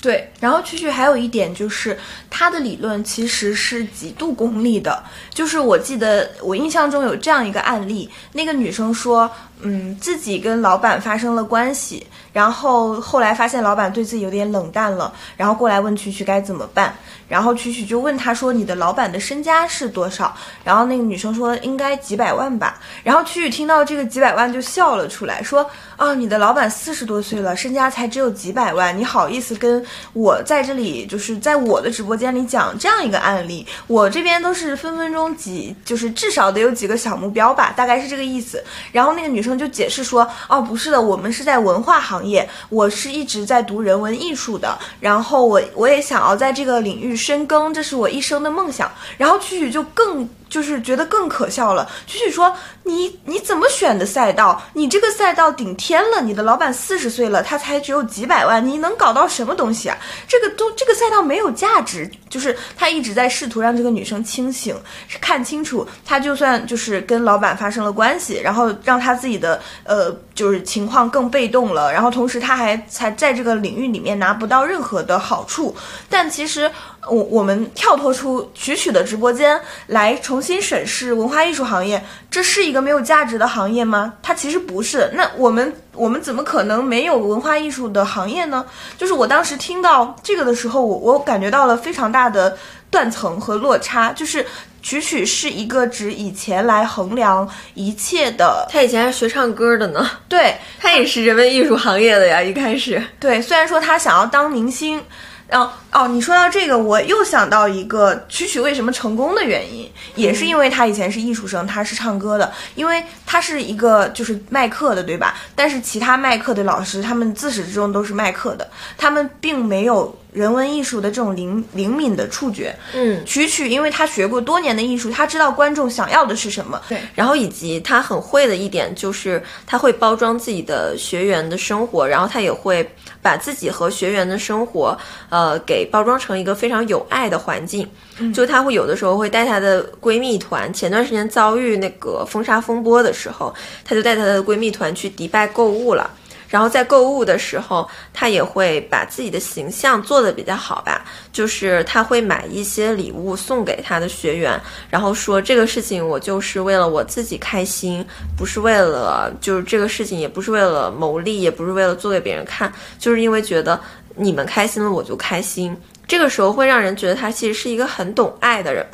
[0.02, 1.96] 对，然后曲曲还有一点就是
[2.42, 16.96] 他的理论其实是极度功利的，就是我记得我印象中有这样一个案例，那个女生说，嗯，自己跟老板发生了关系，然后后来发现老板对自己有点冷淡了，然后过来问曲曲该怎么办，
[17.28, 20.36] 然后曲曲就问他说，你的老板的身家是多少？
[20.64, 38.64] 然后那个女生说应该几百万吧，然后曲曲听到这个几百万就笑了出来，说啊，你的老板四十多岁了，身家才只有几百万，你好意思跟我在这里就是在我的直播间你讲这样一个案例，我这边都是分分钟几，就是至少得有几个小目标吧，大概是这个意思。
[38.92, 48.92] 然后那个女生就解释说，哦，不是的，我们是在文化行业，我是一直在读人文艺术的，然后我我也想要在这个领域深耕，这是我一生的梦想。
[49.18, 50.30] 然后曲曲就更。
[50.52, 51.90] 就是觉得更可笑了。
[52.06, 54.62] 曲曲说：“你你怎么选的赛道？
[54.74, 59.98] 你这个赛道顶天了，你的老板四十岁了，他才只有几百万，你能搞到什么东西啊？
[60.28, 64.76] 这个都这个赛道没有价值。”就是他一直在试图让这个女生清醒，
[65.20, 75.76] 看清楚，他就算就是跟老板发生了关系，然后让他自己的呃就是情况更被动了，然后同时他还才在这个领域里面拿不到任何的好处。
[76.10, 76.72] 但其实
[77.10, 84.14] 我我们跳脱出曲曲的直播间来重新审视文化艺术行业，这是一个没有价值的行业吗？
[84.22, 85.10] 它其实不是。
[85.16, 88.64] 那我们我们怎么可能没有文化艺术的行业呢？
[89.00, 92.56] 就是我当时听到这个的时候，我我感觉到了非常大的
[92.92, 94.14] 断层和落差。
[94.14, 94.46] 就是
[94.84, 103.04] 曲曲是一个指以前来衡量一切的，他以前还学唱歌的呢，对他也是人文艺术行业的呀，一开始。
[103.20, 105.04] 对，虽然说他想要当明星。
[105.52, 115.36] 然后哦，你说到这个，我又想到一个曲曲为什么成功的原因，也是因为他以前是艺术生，他是唱歌的，因为他是一个就是卖课的，对吧？
[115.54, 122.76] 但是其他卖课的老师，他们自始至终都是卖课的，他们并没有人文艺术的这种灵灵敏的触觉。
[122.94, 126.82] 嗯，曲曲因为他学过多年的艺术，他知道观众想要的是什么。
[126.90, 132.88] 对，然后以及他很会的一点就是他会包装自己的学员的生活，然后他也会。
[133.24, 134.98] 把自己和学员的生活，
[135.30, 137.88] 呃，给包装成一个非常有爱的环境。
[138.34, 143.54] 就他会有的时候会带她的闺蜜团，前段时间遭遇那个封杀风波的时候，
[143.86, 146.10] 她就带她的闺蜜团去迪拜购物了。
[146.52, 158.06] 然后在购物的时候，他也会把自己的形象做得比较好吧，就是他会买一些礼物送给他的学员，然后说这个事情我就是为了我自己开心，
[158.38, 163.80] 不是为了就是这个事情也不是为了牟利，也不是为了做给别人看，就是因为觉得
[164.16, 165.76] 你们开心了我就开心。
[166.06, 168.86] 这个时候会让人觉得他其实是一个很懂爱的人。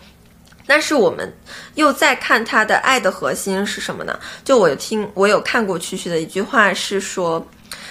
[0.67, 1.33] 但是我们
[1.75, 4.19] 又在看他的爱的核心是什么呢？
[4.43, 7.43] 就我听我有看过曲曲的一句话是说，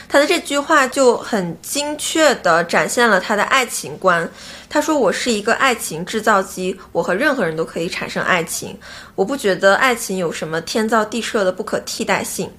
[0.08, 4.30] 他的这句话就很精确地展现了他的爱情观。
[4.68, 8.78] 他说：“我是一个爱情制造机，我和任何人都可以产生爱情。
[9.14, 12.50] 我不觉得爱情有什么天造地设的不可替代性，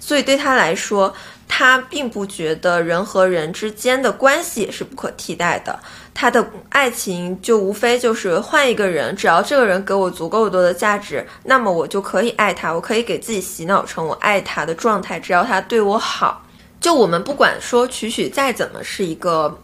[0.00, 1.12] 所以对他来说，
[1.48, 5.78] 他并不觉得人和人之间的关系也是不可替代的。”
[6.18, 16.42] 他的爱情就无非就是换一个人，只要这个人给我足够多的价值，那么我就可以爱他，我可以给自己洗脑成我爱他的状态，只要他对我好。
[16.80, 19.54] 就我们不管说曲曲再怎么是一个。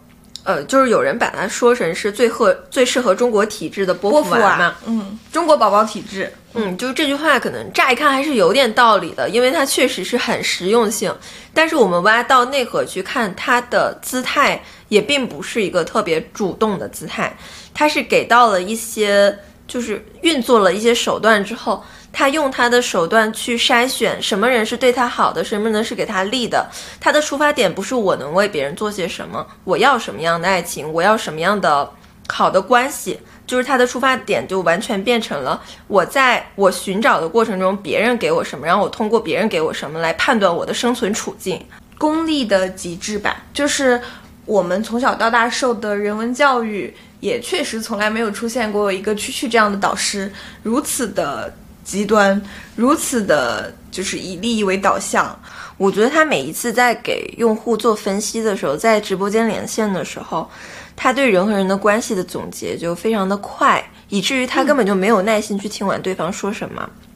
[0.43, 11.15] 呃，就是有人把它说成是最合最适合中国体质的波伏娃嘛，嗯，中国宝宝体质，嗯，就是这句话可能乍一看还是有点道理的，因为它确实是很实用性。
[11.53, 17.35] 但是我们挖到内核去看，它的姿态也并不是一个特别主动的姿态，
[17.73, 21.83] 它是给到了一些，就是运作了一些手段之后。
[22.15, 26.69] 他用他的手段去筛选什么人是对他好的，什么人是给他利的。
[26.99, 31.89] 他的出发点不是我能为别人做些什么，我要什么样的爱情，我要什么样的
[32.27, 41.59] 好的关系，就是他的出发点就完全变成了我在我寻找的过程中，别人给我什么，然后我通过别人给我什么来判断我的生存处境。
[41.97, 43.99] 功利的极致版，就是
[44.45, 51.53] 我们从小到大受的人文教育，也确实从来没有出现过一个区区这样的导师如此的。
[51.83, 52.41] 极端
[52.77, 55.37] 如此的，就是以利益为导向。
[55.75, 60.49] 我觉得他每一次在给用户做分析的时候，在直播间连线的时候，
[60.95, 66.89] 他对人和人的关系的总结就非常的快，以至于他根本就没有耐心去听完对方说什么。
[67.07, 67.12] 嗯，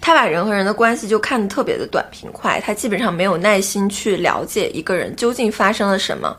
[0.00, 6.36] 他把人和人的关系就看得特别的短平快，他基本上没有耐心去了解一个人究竟发生了什么。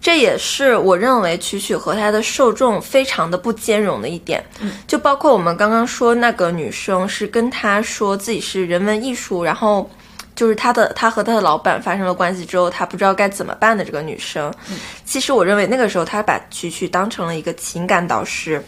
[0.00, 4.44] 这也是我认为曲曲和他的受众非常的不兼容的一点，
[4.86, 9.90] 就包括我们刚刚说那个女生是跟他说自己是人文艺术，然后
[10.36, 14.54] 就是他的他和他的老板发生了关系之后，他不知道该怎么办的这个女生，
[15.04, 18.64] 其实我认为那个时候他把曲曲当成了一个情感导师，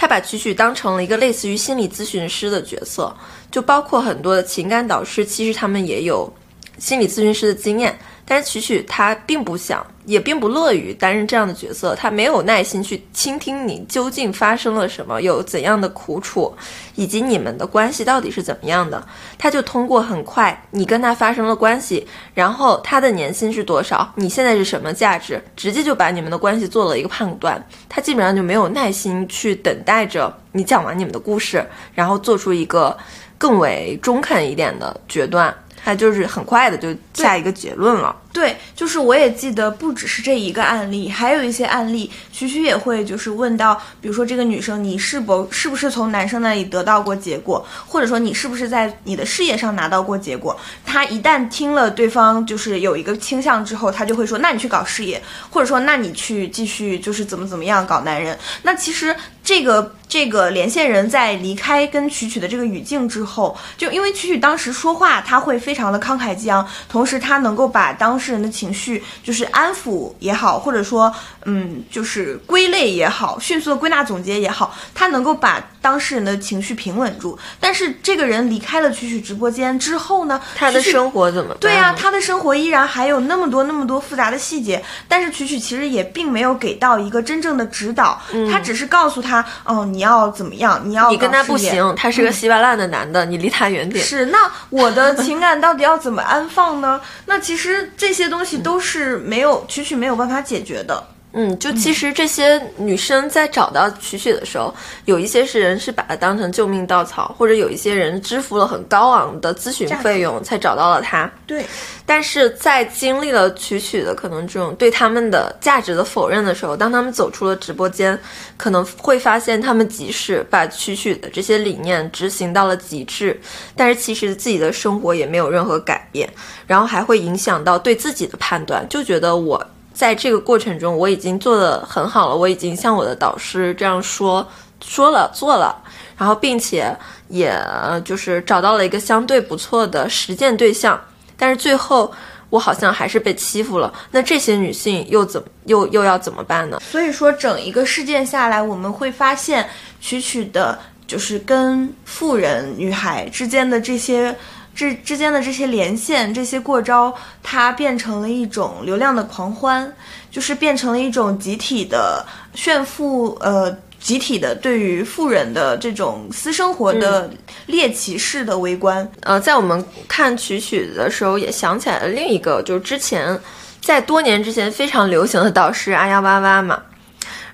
[0.00, 3.14] 他把曲曲当成了一个类似于心理咨询师的角色，
[3.50, 6.32] 就包括很多的情感导师，其实他们也有
[6.78, 7.98] 心理咨询师的经验。
[8.30, 16.54] 但是曲曲他并不想，也并不乐于担任这样的角色，他没有耐心去倾听你究竟发生了什么，有怎样的苦楚，
[16.94, 19.04] 以及你们的关系到底是怎么样的。
[19.36, 27.60] 他就通过很快，你跟他发生了关系，然后他的年薪是多少，你现在是什么价值，直接就把你们的关系做了一个判断。
[27.88, 31.66] 他基本上就没有耐心去等待着你讲完你们的故事，
[31.96, 32.96] 然后做出一个
[33.36, 35.52] 更为中肯一点的决断。
[35.84, 38.14] 他就是很快的就下一个结论了。
[38.32, 50.56] 对，就是我也记得，不只是这一个案例，还有一些案例，徐徐也会就是问到，比如说这个女生，你是否是不是从男生那里得到过结果，或者说你是不是在你的事业上拿到过结果？
[50.86, 58.38] 他一旦听了对方就是有一个倾向之后，他就会说，那你去搞事业，或者说那你去继续就是怎么怎么样搞男人。
[58.62, 71.12] 那其实这个这个连线人在离开跟曲曲的这个语境之后，就因为曲曲当时说话，他会非常的慷慨激昂，同时他能够把当事人的情绪就是安抚也好，或者说
[71.46, 77.38] 嗯就是归类也好，迅速的归纳总结也好，他能够把当事人的情绪平稳住。
[77.58, 81.58] 但是这个人离开了曲曲直播间之后呢，他的生活怎么办？
[81.60, 88.20] 对呀、他的生活依然还有那么多那么多复杂的细节，但是曲曲其实也并没有给到一个真正的指导，
[88.50, 94.04] 他只是告诉他，哦，你要怎么样，你要你跟他不行，他是个稀巴烂的男的，你离他远点。
[94.04, 97.00] 是，那我的情感到底要怎么安放呢？
[97.26, 101.02] 那其实这些东西都是没有曲曲没有办法解决的。
[101.32, 104.74] 嗯，就其实这些女生在找到曲曲的时候，
[105.04, 111.30] 有一些是人是把她当成救命稻草，或者有一些人支付了很高昂的咨询费用才找到了她。
[111.46, 111.64] 对，
[112.04, 118.18] 但是在经历了曲曲的可能这种对他们的价值的否认的时候，当他们走出了直播间，
[118.56, 123.40] 可能会发现他们即使把曲曲的这些理念执行到了极致，
[123.76, 126.28] 但是其实自己的生活也没有任何改变，
[126.66, 129.64] 然后还会影响到对自己的判断，就觉得我
[130.00, 134.48] 在这个过程中我已经做得很好了，我已经向我的导师这样说
[134.82, 135.76] 说了做了，
[136.16, 136.96] 然后并且
[137.28, 137.54] 也
[138.02, 140.98] 就是找到了一个相对不错的实践对象。
[141.36, 142.10] 但是最后
[142.48, 143.92] 我好像还是被欺负了。
[144.10, 146.80] 那这些女性又怎又又要怎么办呢？
[146.80, 149.68] 所以说整一个事件下来，我们会发现
[150.00, 154.34] 曲曲的，就是跟富人女孩之间的这些。
[154.74, 159.92] 之之间的这些连线、这些过招，它变成了一种流量的狂欢，
[160.30, 167.28] 就是变成了一种集体的炫富，呃，集体的对于富人的这种私生活的
[167.66, 169.06] 猎奇式的围观。
[169.22, 173.38] 呃，在我们看曲曲的时候，也想起来了另一个，就是之前
[173.82, 176.80] 在多年之前非常流行的导师阿呀哇哇嘛。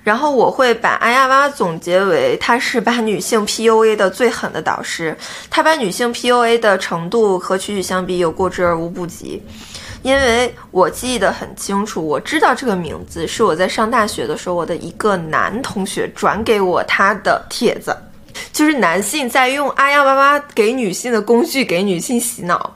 [0.07, 5.13] 然后我会把阿呀哇总结为，他是把女性 PUA 的最狠的导师，
[5.49, 9.43] 他把女性 PUA 的程度和曲曲相比有过之而无不及。
[10.03, 17.93] 因为我记得很清楚，我知道这个名字是我在上大学的时候，我的一个男同学转给我他的帖子，
[18.53, 22.73] 就是男性在用阿呀哇哇给女性的工具给女性洗脑，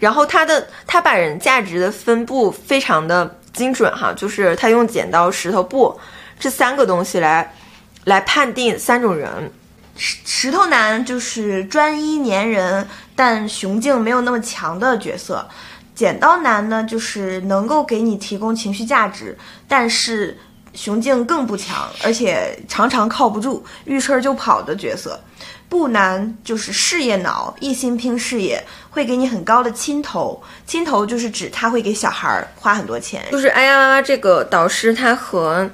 [0.00, 5.96] 然后他的他把人价值的分布非常的精准哈，就是他用剪刀、石头、布
[6.42, 7.54] 这三个东西来
[8.02, 9.52] 来判定三种人。
[9.96, 15.48] 石石头男就是专一粘人，但雄竞没有那么强的角色。
[15.94, 19.38] 剪刀男呢，就是能够给你提供情绪价值，
[19.68, 20.36] 但是
[20.74, 25.20] 雄竞更不强，而且常常靠不住，遇事儿就跑的角色。
[25.68, 30.42] 布男就是事业脑，一心拼事业，会给你很高的亲头。
[30.66, 33.22] 亲头就是指他会给小孩儿花很多钱。
[33.30, 35.70] 就是哎呀这个导师，他和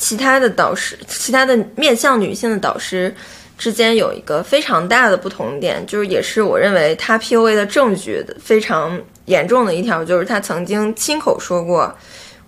[0.00, 3.14] 其他的导师、其他的面向女性的导师
[3.58, 11.94] 之间有一个非常大的不同点，就是也是我认为他 PUA 的证据非常严重的一条，就是他曾经亲口说过，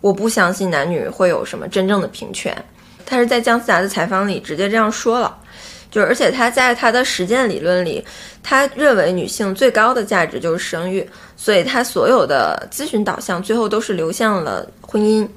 [0.01, 2.57] 我不相信男女会有什么真正的平权。
[3.05, 5.37] 他是在姜思达的采访里直接这样说了。
[5.91, 8.03] 就是，而且他在他的实践理论里，
[8.43, 15.29] 他认为女性最高的价值就是生育，所以他所有的咨询导向最后都是流向了婚姻。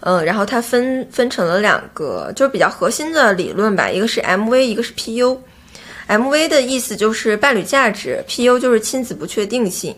[0.00, 5.36] 嗯，然后它分分成了两个，就是比较核心的理论吧，一个是 MV，一个是 PU。
[6.06, 9.94] MV 的意思就是伴侣价值，PU 就是亲子不确定性。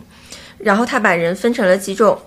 [0.57, 2.19] 然后他把人分成了几种，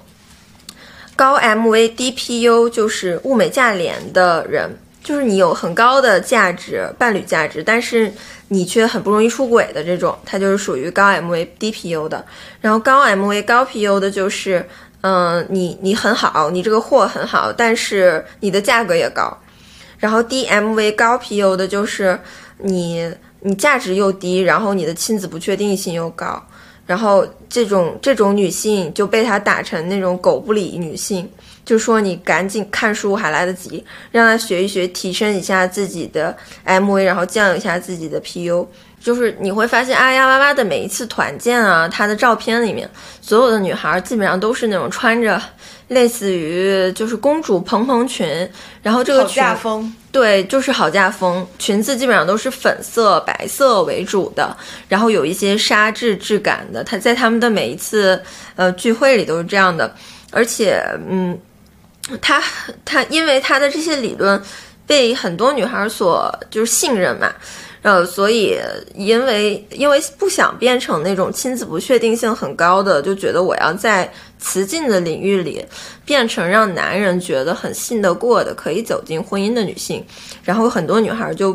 [1.17, 4.71] 高 MV 低 PU 就是物美价廉的人，
[5.03, 8.13] 就是你有很高的价值，伴侣价值，但是
[8.49, 12.25] 你却很不容易出轨的这种，它就是属于高 MV 低 PU 的。
[12.61, 14.65] 然后高 MV 高 PU 的就是。
[15.07, 19.37] 嗯，你你很好，你这个货很好，但是你的价格也高。
[19.99, 22.19] 然后低 MV 高 PU 的就是
[22.57, 26.43] 你你价值又低，然后你的亲子不确定性又高。
[26.87, 31.29] 然后这种这种女性就被他打成那种狗不理女性，
[31.67, 36.35] 就说你赶紧看书还来得及，让她学一学，提升一下自己的
[36.65, 38.67] MV，然后降一下自己的 PU。
[39.05, 42.89] 就是你会发现阿呀哇哇的每一次团建啊，她的照片里面，
[43.21, 45.39] 所有的女孩基本上都是那种穿着
[45.89, 48.27] 类似于就是公主蓬蓬裙，
[48.83, 54.57] 然后这个好风，对，就是好嫁风，裙子基本上都是粉色、白色为主的，
[54.89, 56.83] 然后有一些纱质质感的。
[56.83, 58.19] 她在他们的每一次
[58.57, 59.95] 呃聚会里都是这样的，
[60.31, 61.39] 而且嗯，
[62.23, 62.43] 她
[62.87, 64.43] 她因为她的这些理论
[64.87, 67.31] 被很多女孩所就是信任嘛。
[67.85, 68.59] 呃，所以
[68.95, 75.63] 因为因为不想变成那种亲子不确定性很高的，就觉得我要在雌竞的领域里
[76.03, 80.03] 变成让男人觉得很信得过的，可以走进婚姻的女性。
[80.43, 81.53] 然后很多女孩就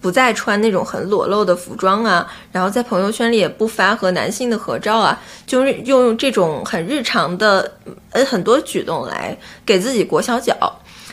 [0.00, 7.68] 不不再穿那种很裸露的服装啊，然后在朋友圈里也不发和男性的合照啊，就是用这种很日常的
[8.12, 10.56] 呃很多举动来给自己裹小脚。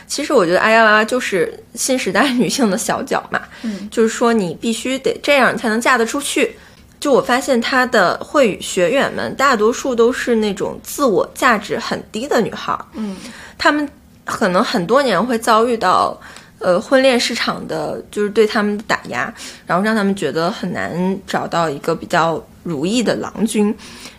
[0.06, 6.56] 其实我觉得哎呀就是新时代女性的小脚嘛，嗯，就是说你必须得这样才能嫁得出去。
[7.00, 13.16] 就我发现她的会语学员们大多数都是那种自我价值很低的女孩，嗯，
[13.58, 13.88] 她们
[14.24, 16.18] 可能很多年会遭遇到。
[16.60, 19.30] 呃，婚恋市场的就是对他们的打压，
[19.66, 23.72] 然后让他们觉得很难找到一个比较如意的郎君。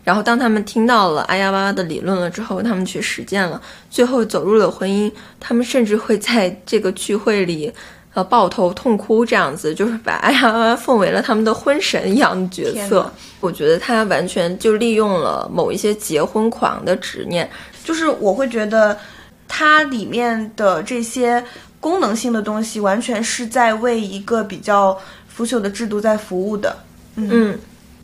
[0.06, 5.12] 然后当他们听到了阿呀哇哇的理论了之后，他们去实践了，最后走入了婚姻。
[5.38, 7.70] 他们甚至会在这个聚会里，
[8.14, 13.12] 呃，抱头痛哭，这样子就是把阿呀哇哇奉为了他们的婚神一样的角色。
[13.42, 17.50] 我觉得他完全就利用了某一些结婚狂的执念，
[17.84, 18.98] 就是我会觉得
[19.48, 21.44] 它里面的这些。
[21.78, 26.76] 功能性的东西完全是在为一个比较腐朽的制度在服务的。
[27.14, 27.56] 嗯，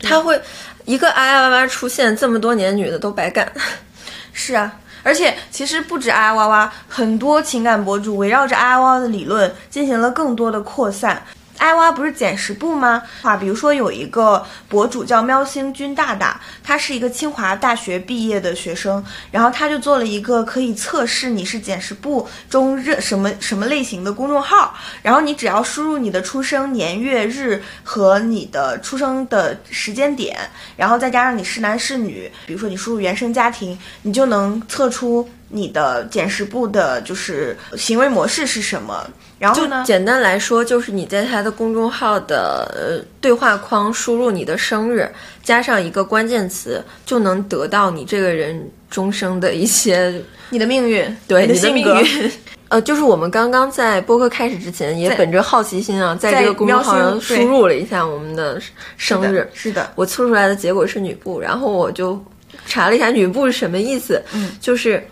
[0.02, 0.40] 他会
[0.84, 3.50] 一个啊呀哇哇出现这么多年，女的都白干。
[4.34, 4.72] 是啊，
[5.02, 11.22] 而且其实不止啊呀哇哇，很多情感博主围绕着啊呀哇哇的理论进行了更多的扩散。
[11.62, 13.00] 艾娃不是捡拾部吗？
[13.22, 30.36] 啊，比如说有一个博主叫喵星君大大，他是一个清华大学毕业的学生，然后他就做了一个可以测试你是捡拾部中热什么什么类型的公众号，然后你只要输入你的出生年月日和你的出生的时间点，
[30.76, 39.06] 然后再加上你是男是女，比如说你输入原生家庭，你就能测出你的捡拾部的就是行为模式是什么。
[39.38, 39.82] 然后呢？
[39.84, 45.10] 简单来说，就是你在他的公众号的呃对话框输入你的生日，
[45.42, 50.14] 加上一个关键词，就能得到你这个人终生的一些
[50.50, 52.30] 你的命运，对你的命运。
[52.68, 58.62] 呃，就是我们刚刚在播客开始之前，也本着好奇心啊，在这个公众号上输入了一下我们的
[58.96, 59.50] 生日。
[59.52, 62.18] 是的，我测出来的结果是女部，然后我就
[62.64, 65.04] 查了一下女部是什么意思，嗯，就是。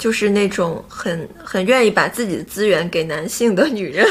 [0.00, 4.06] 就是那种很很愿意把自己的资源给男性的女人，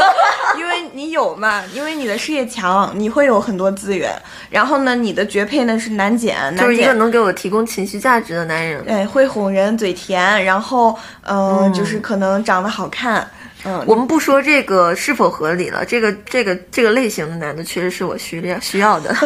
[0.58, 4.10] 因为你有嘛，因为你的事业强，你会有很多资源。
[4.48, 8.82] 然后呢，你的绝配呢是男检，就是一个能给我提供情绪价值的男人。
[8.86, 13.28] 对，会哄人，嘴甜，然后嗯，就是可能长得好看。
[13.66, 19.14] 嗯，我们不说这个是否合理了，这个这个这个类型的男的确实是我需要需要的。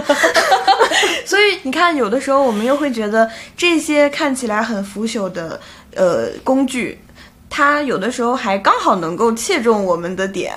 [1.27, 5.61] 所以你看，有的时候我们又会觉得这些看起来很腐朽的。
[5.95, 6.97] 呃，工具，
[7.49, 10.55] 它有的时候还刚好能够切中我们的点。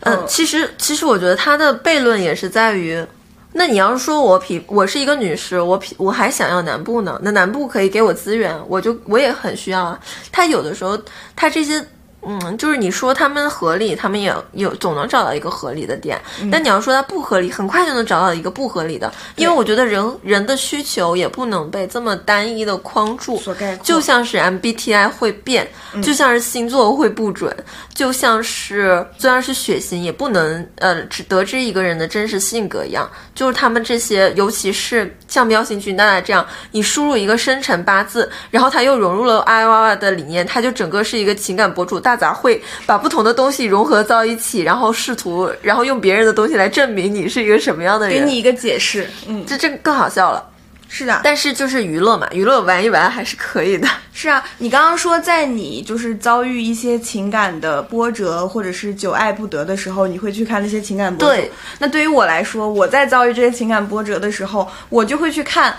[0.00, 3.04] 嗯，其实其实我觉得它的悖论也是在于，
[3.52, 9.98] 那你要是说我匹我是一个女士，我匹我还想要南部呢，那南部可以给我资源，我就我也很需要啊。
[10.30, 10.96] 他有的时候
[11.34, 11.84] 他这些。
[12.28, 16.20] 嗯，就是你说他们合理，他们也有总能找到一个合理的点。
[16.50, 19.12] 但你要说它不合理，很快就能找到一个不合理的。
[19.36, 23.40] 因为我觉得人人的需求也不能被这么单一的框住，
[23.80, 25.68] 就像是 MBTI 会变，
[26.02, 27.56] 就像是星座会不准，
[27.94, 33.08] 就像是虽然是血型，也不能呃只得知一个人的真实性格一样。
[33.36, 42.15] 就是他们这些，尤其是像喵星君大大这样，你输入一个生辰八字，然后他又融入了爱娃娃的理念，他就整个是一个情感博主大。
[42.16, 49.08] 杂烩，把不同的东西融合到一起，然后试图，然后用别人的东西来证明你是一个什么样的人，给你一个解释。
[49.26, 50.50] 嗯，这这更好笑了。
[50.88, 53.88] 是的，但是就是娱乐嘛，娱乐玩一玩还是可以的。
[54.14, 61.34] 是啊，你刚刚说在你就是遭遇一些情感的波折，或者是久爱不得的时候，你会去看那些情感博主。
[61.34, 61.50] 对，
[61.80, 65.76] 那对于我来说，我在遭遇这些情感波折的时候，我就会去看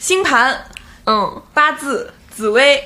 [0.00, 0.60] 星盘，
[1.06, 2.82] 嗯，八字、紫薇。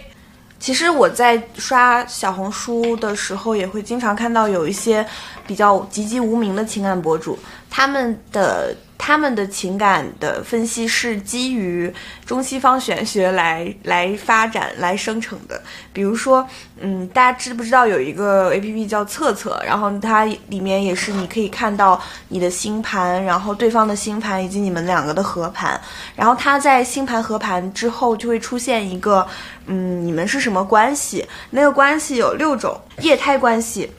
[0.65, 5.07] 其实我在刷小红书的时候，也会经常看到有一些
[5.47, 7.39] 比较籍籍无名的情感博主，
[7.75, 8.77] 他们的。
[8.97, 11.93] 他们的情感的分析是基于
[12.25, 15.61] 中西方玄学来来发展来生成的。
[15.93, 16.47] 比如说，
[16.81, 19.61] 嗯，大家知不知道有一个 A P P 叫测测？
[19.67, 25.79] 然后它里面也是你可以看到你的星盘，然后对方的星盘以及你们两个的合盘。
[26.15, 29.27] 然后它在星盘合盘之后就会出现一个，
[29.67, 31.27] 嗯，你们是什么关系？
[31.51, 33.91] 那个关系有六种液态关系。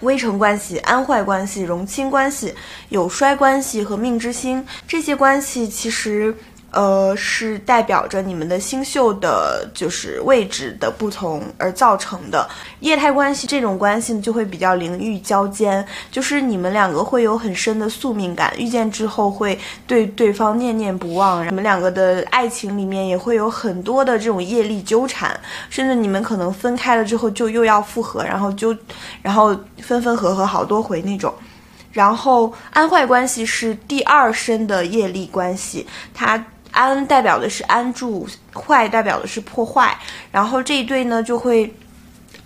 [0.00, 2.54] 微成关系、安坏关系、荣亲关系、
[2.88, 6.34] 有衰关系和命之星，这些关系其实。
[6.72, 12.46] 呃，是代表着你们的星宿的，就是位置的不同而造成的
[12.80, 13.46] 液态关系。
[13.46, 21.46] 这种关系就会比较灵域交尖，就是你们两个会有很深的宿命感，遇见之后会对对方念念不忘。
[21.46, 25.38] 你们两个的爱情里面也会有很多的这种业力纠缠，
[25.70, 28.76] 甚至你们可能分开了之后就又要复合，然后就
[29.22, 31.32] 然后分分合合好多回那种。
[31.92, 36.44] 然后安坏关系是第二身的业力关系，它
[36.76, 39.98] 安代表的是安住，坏代表的是破坏，
[40.30, 41.74] 然后这一对呢就会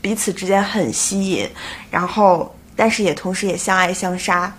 [0.00, 1.46] 彼此之间很吸引，
[1.90, 4.50] 然后但是也同时也相爱相杀。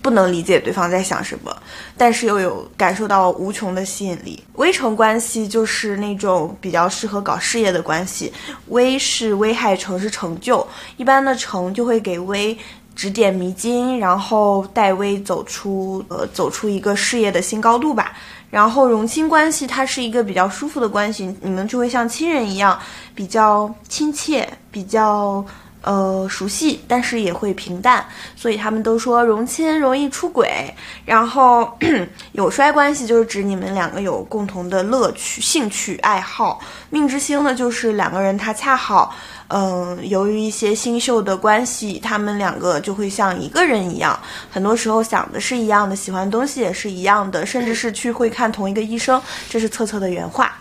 [0.00, 1.56] 不能理解对方在想什么，
[1.96, 4.44] 但是又有感受到无穷的吸引力。
[4.56, 8.30] 危城关系就是那种比较适合搞事业的关系，
[8.68, 10.66] 危是危害，成是成就。
[10.98, 12.54] 一般的成就会给危
[12.94, 18.12] 指点迷津，然后带危走出呃走出一个事业的新高度吧。
[18.54, 22.78] 然后荣亲关系它是一个比较舒服的关系，你们就会像亲人一样，
[23.12, 25.44] 比较亲切，比较。
[25.86, 28.02] 呃，熟悉，但是也会平淡，
[28.34, 30.74] 所以他们都说荣亲容易出轨。
[31.04, 31.70] 然后
[32.32, 36.58] 有衰关系就是指你们两个有共同的乐趣、兴趣爱好。
[36.88, 39.14] 命之星呢，就是两个人他恰好，
[39.48, 44.18] 嗯，由于一些星宿的关系，他们两个就会像一个人一样，
[44.50, 49.20] 很多时候想的是一样的，喜欢东西也是一样的，甚至是去会看同一个医生。
[49.48, 50.56] 这是策策的原话。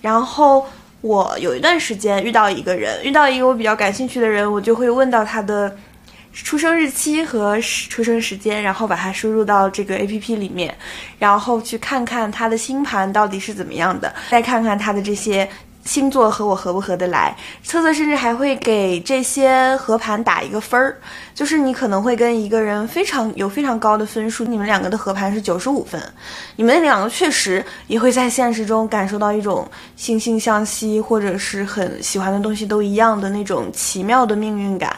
[0.00, 0.66] 然后。
[1.00, 5.72] 我有一段时间遇到一个人，遇到一个我比较感兴趣的人，我就会问到他的
[6.32, 7.56] 出生日期和
[7.88, 10.76] 出生时间，然后把它输入到这个 A P P 里面，
[11.16, 15.48] 然后去看看他的星盘到底是怎么样的，再看看他的这些。
[15.88, 17.34] 星座和我合不合得来？
[17.64, 20.98] 测测甚至还会给这些合盘打一个分儿，
[21.34, 25.98] 就是你可能会跟一个人非常有非常高的分数，你们两个的合盘是九十五分，
[26.56, 29.66] 你们两个确实也会在现实中感受到一种
[29.98, 34.94] 惺惺相惜，或者是很喜欢的东西都一样的那种奇妙的命运感。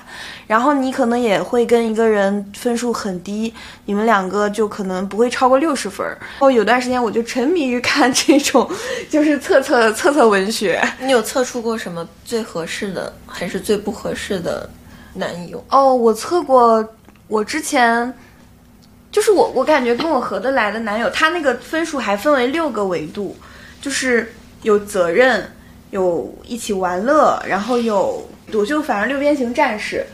[0.50, 6.04] 然后你可能也会跟一个人分数很低，你们两个就可能不会超过六十分。
[6.04, 8.68] 然后有段时间我就沉迷于看这种，
[9.08, 10.82] 就是测测测测文学。
[10.98, 14.68] 你有测出过什么最合适的，还是最不合适的
[15.14, 15.64] 男友？
[15.70, 16.84] 哦，我测过，
[17.28, 18.12] 我之前
[19.12, 23.36] 就是我，我感觉跟我合得来的男友，他那个分数还分为六个维度，
[23.80, 25.48] 就是有责任，
[25.92, 30.04] 有一起玩乐，然后有我就反正六边形战士。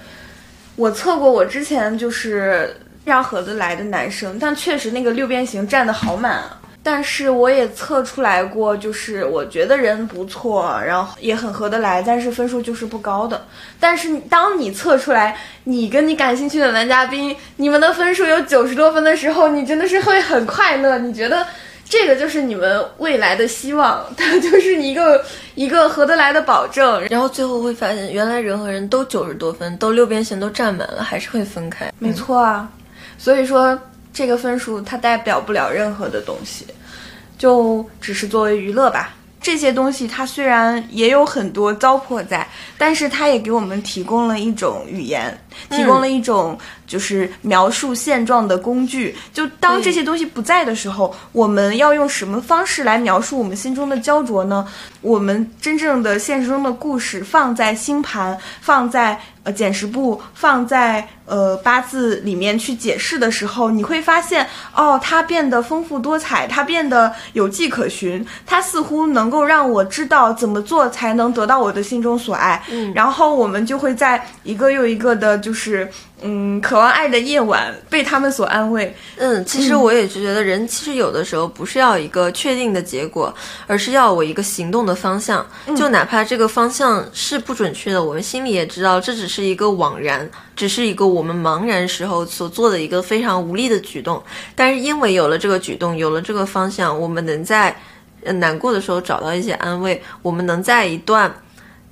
[0.76, 6.60] 我测过，我之前就是非常合得来的男生，但确实那个六边形占的好满啊。
[6.82, 13.44] 但是我也测出来过，就是我觉得人不错，然后也很合得来，但是分数就是不高的。
[13.80, 20.96] 但是当你测出来，你跟你感兴趣的男嘉宾，你们的分数有九十多分的时候，你真的是会很快乐。
[20.98, 21.44] 你觉得
[21.88, 25.24] 这个就是你们未来的希望，它就是一个
[25.54, 27.04] 一个合得来的保证。
[27.08, 31.92] 然后最后会发现，原来人和人都九十多分，都六边形都占满了，还是会分开。
[31.98, 32.68] 没错啊，
[33.18, 33.78] 所以说。
[34.16, 36.66] 这个分数它代表不了任何的东西，
[37.36, 39.14] 就只是作为娱乐吧。
[39.42, 45.36] 这些东西它虽然也有很多糟粕在，但是它也给我们提供了一种语言，
[45.70, 49.14] 提供了一种就是描述现状的工具。
[49.32, 54.66] 就当这些东西不在的时候，我们要用什么方式来描述我们心中的焦灼呢？
[55.00, 59.18] 我们真正的现实中的故事放在星盘，放在。
[59.46, 72.60] 呃，简识部放在呃八字里面去解释的时候，你会发现，哦，它变得丰富多彩，它变得有迹可循，它似乎能够让我知道怎么做才能得到我的心中所爱。
[72.70, 75.88] 嗯，然后我们就会在一个又一个的，就是。
[76.22, 78.96] 嗯，渴望爱的夜晚被他们所安慰。
[79.18, 83.32] 嗯，其实我也是觉得，人其实有的时候不是要一个确定的结果，
[83.66, 85.46] 而是要我一个行动的方向。
[85.76, 94.20] 就哪怕这个方向是不准确的，我们心里也知道这只是一个枉然，只是一个我们茫然时候所做的一个非常无力的举动。
[94.54, 97.76] 但是因为有了这个举动，有了这个方向，我们能在
[98.22, 101.30] 难过的时候找到一些安慰，我们能在一段。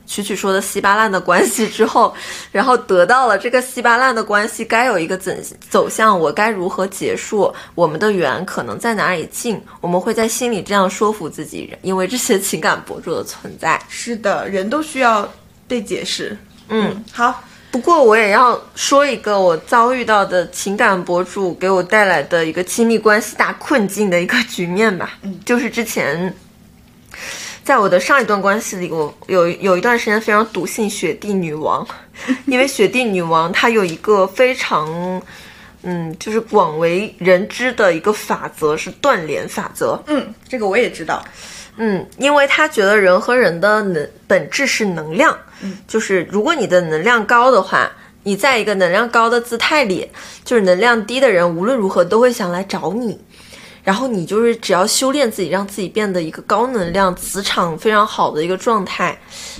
[0.06, 2.14] 曲曲说的稀巴烂的关系之后，
[2.52, 13.80] 然后得到了这个稀巴烂的关系该有一个怎走向，我该如何结束我们的缘，可能在哪里尽，我们会在心里这样说服自己，因为这些情感博主的存在。
[13.88, 15.26] 是的，人都需要
[15.66, 16.36] 被解释。
[16.68, 17.42] 嗯，好。
[17.70, 25.18] 不过我也要说一个我遭遇到的情感博主给我带来的一个亲密关系大困境的一个局面吧。
[25.22, 26.32] 嗯，就是之前。
[27.64, 31.86] 在我的上一段关系里，我有有一段时间非常笃信雪地女王，
[32.44, 35.20] 因为雪地女王她有一个非常，
[35.82, 39.98] 嗯，就是广为人知的一个法则是断联法则。
[40.06, 41.24] 嗯，这个我也知道。
[41.76, 47.90] 嗯，因为他觉得人和人的能本质是能量，嗯，就是如果你的能量高的话，
[48.22, 50.08] 你在一个能量高的姿态里，
[50.44, 53.18] 就是能量低的人无论如何都会想来找你。
[53.84, 59.16] 然后你就是只要修炼自己，让自己变得一个高能量、磁场非常好的一个状态，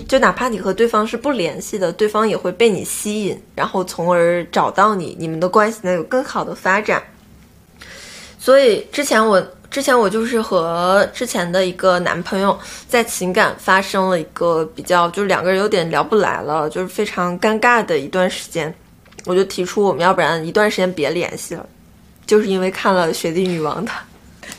[0.08, 7.02] 就哪怕你和对方是不联系的，对方也会被你吸引，然后从而找到你，你们的关系能有更好的发展。
[8.38, 12.58] 所以之前我之前我就是和之前的一个男朋友
[12.88, 18.74] 在情感发生了一个比较，就是两个人有点聊不来了，就是非常尴尬的一段时间，
[19.26, 21.66] 我就提出我们要不然一段时间别联系了，
[22.24, 23.92] 就是因为看了《雪地女王》的。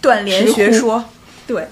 [0.06, 1.04] 断联学说，
[1.48, 1.68] 对，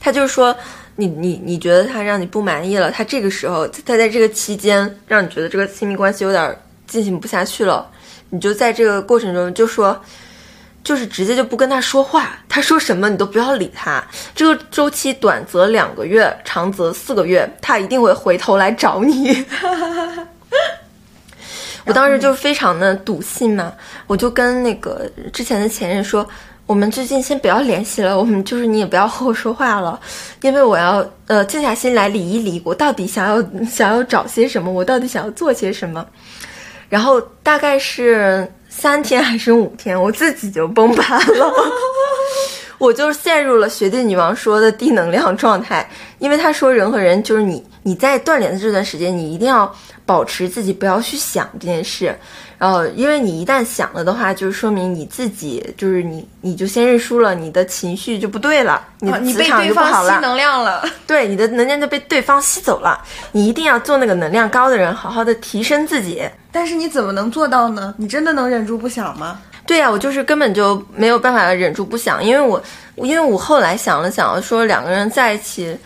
[0.00, 0.56] 他就是说，
[0.96, 7.86] 你你你觉得他让你不满意了，他这个时候，他在这个期间让你觉得这个亲密关系有点进行不下去了，
[8.30, 10.00] 你就在这个过程中就说，
[10.82, 14.02] 就是直接就不跟他说话，他说什么你都不要理他。
[14.34, 19.44] 这个周期短则两个月，长则四个月，他一定会回头来找你。
[21.86, 23.72] 我当时就非常的笃信嘛，
[24.06, 26.28] 我就跟那个之前的前任说，
[26.70, 29.98] 我们最近先不要联系了，我们就是你也不要和我说话了，
[30.40, 36.06] 因为我要呃静下心来理一理，我到底想要 想要找些什么，我到底想要做些什么。
[36.88, 41.52] 然后大概是三天还是五天，我自己就崩盘了，
[42.78, 45.90] 我就陷入了学弟女王说的低能量状态，
[46.20, 49.74] 因为他说人和人就是你你在断联的这段时间，你一定要。
[50.06, 52.12] 保持自己不要去想这件事，
[52.58, 63.00] 然后因为你一旦想了的话，就是说明你自己就是你你就先认输了，你的情绪就不对了，你的磁场就不好了，吸能量了，对，你的能量就被对方吸走了。
[63.30, 66.28] 你一定要做那个能量高的人，好好的提升自己。
[66.50, 67.94] 但是你怎么能做到呢？
[67.96, 69.38] 你真的能忍住不想吗？
[69.64, 72.60] 对呀，我就是根本就没有办法忍住不想，因为我
[72.96, 75.78] 因为我后来想了想，说两个人在一起，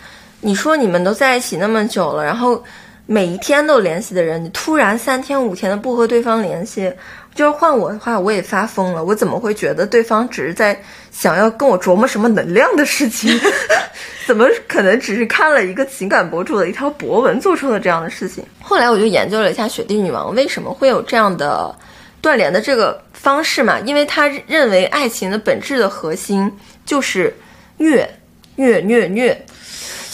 [0.45, 2.63] 你说你们都在一起那么久了，然后。
[3.07, 6.91] 每一天都联系的人，你突然三天五天的不和对方联系，
[7.35, 9.05] 就是换我的话，我也发疯了。
[9.05, 10.75] 我怎么会觉得对方只是在
[11.11, 13.39] 想要跟我琢磨什么能量的事情？
[14.25, 18.43] 怎么可能只是看了一个情感博主的一条博文做出了这样的事情？
[18.59, 21.75] 后来我就研究了一下雪地女王为什么会有这样的
[22.21, 26.51] 断联的这个方式嘛，因为她认为爱情的本质的核心
[26.87, 27.31] 就是
[27.77, 28.09] 虐
[28.55, 29.45] 虐虐虐，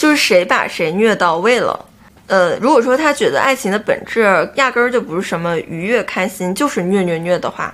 [0.02, 1.78] 就是谁把谁虐到位了。
[2.26, 4.20] 呃，如果说他觉得爱情的本质
[4.56, 7.72] 压根儿就不是什么愉悦开心，就是虐虐虐的话，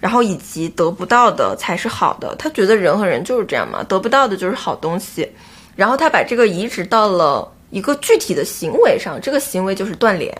[0.00, 5.30] 然后以及得不到的才是好的，他觉得人和人就是这样嘛，得不到的就是好东西，
[5.76, 10.36] 然后他把这个移植到了一个具体的行为上，这个行为就是断联。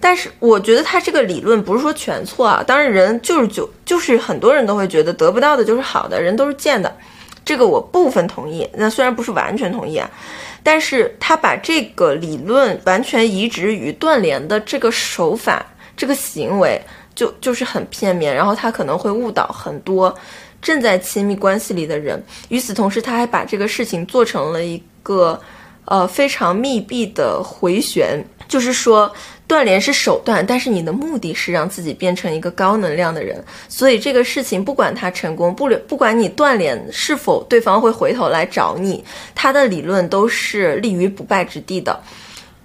[0.00, 6.92] 但是我觉得他这个理论不是说全错啊，当然人就是就就是很多人都会觉得得不到的就是好的，人都是贱的，
[7.44, 10.10] 这个我部分同意，那虽然不是完全同意啊。
[10.62, 15.64] 但是他把这个理论完全移植于断联的这个手法、
[15.96, 16.80] 这个行为，
[17.14, 20.14] 就就是很片面，然后他可能会误导很多
[20.60, 22.22] 正在亲密关系里的人。
[22.48, 25.40] 与此同时，他还把这个事情做成了一个
[25.84, 29.12] 呃非常密闭的回旋，就是说。
[29.48, 33.42] 断联是手段，但是你的目的是让自己变成一个高能量的人。
[33.66, 39.02] 所以这个事情不管它成功不不管你断联是否对方会回头来找你，
[39.34, 41.98] 他的理论都是立于不败之地的，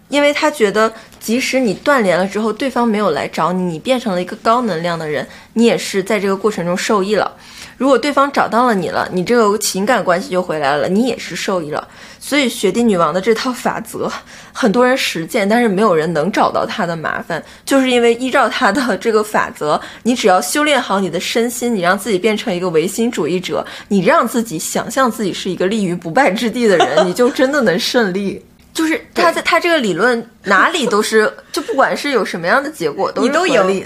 [0.10, 7.32] 因为他觉得即使你断联了之后，对方没有来找你，你变成了一个高能量的人，你也是在这个过程中受益了。
[7.78, 11.88] 如果对方找到了你了，你这个情感关系就回来了，你也是受益了。
[12.20, 14.10] 所以雪地女王的这套法则，
[14.54, 28.42] 很多人实践，但是没有人能找到她的麻烦，就是因为依照她的这个法则，你只要修炼好你的身心，你让自己变成一个唯心主义者，你让自己想象自己是一个立于不败之地的人，你就真的能胜利。
[28.74, 33.86] 就是他在他这个理论哪里都是，就不管是有什么样的结果， 你都赢。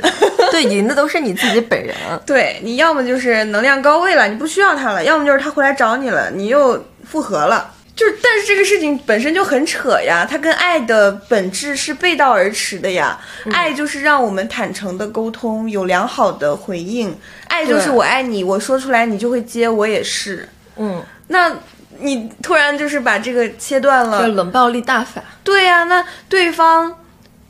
[0.50, 1.94] 对，赢的都是你自己本人。
[2.26, 7.74] 对，你要么就是能量高位了，你不需要他了；要么就是他回来找你了，你又复合了。
[7.94, 13.20] 就是，但是这个事情本身就很扯呀，它跟爱的本质是背道而驰的呀。
[13.52, 17.14] 爱就是让我们坦诚的沟通，有良好的回应。
[17.50, 20.48] 爱就是我爱你，我说出来你就会接，我也是。
[20.78, 21.54] 嗯，那。
[22.00, 25.22] 你突然就是把这个切断了，冷暴力大法。
[25.44, 26.94] 对呀，那对方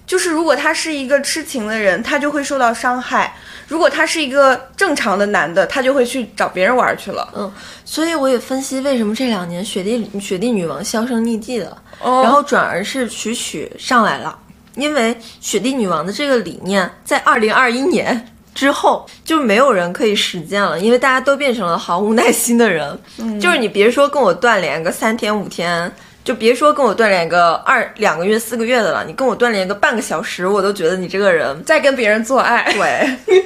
[0.05, 3.29] 就是如果他是一个痴情的人，他就会受到伤害；
[3.67, 7.27] 如果他是一个正常的男的，他就会去找别人玩去了。
[7.35, 7.51] 嗯，
[7.83, 14.37] 所以我也分析为什么这两年雪地雪地女王销声匿迹了，然后转而是曲曲上来了，
[14.75, 18.33] 因为雪地女王的这个理念在二零二一年。
[18.57, 22.99] 之后就没有人可以实践了，因为大家都变成了毫无耐心的人。
[23.19, 25.91] 嗯，就是你别说跟我断联个三天五天，
[26.23, 32.73] 就别说跟我断联个二两个月四个月的了，你跟我断联个半个小时，我都觉得你这个人在跟别人做爱。
[32.73, 33.37] 对，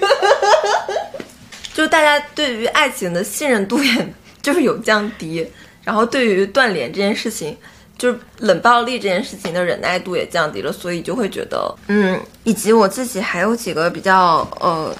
[1.75, 5.45] 就大家家对于爱情的信任度也 就是有降低，
[5.83, 7.57] 然后对于断联这件事情，
[8.01, 14.91] 就是冷暴力这件事情的忍耐度也降低了，所以就会觉得，嗯，以及我自己还有几个比较呃。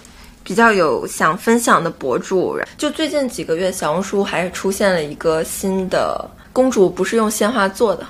[0.43, 8.03] 比较有想分享的博主，就最近几个月，小红书还出现了一个新的公主，不是用鲜花做的。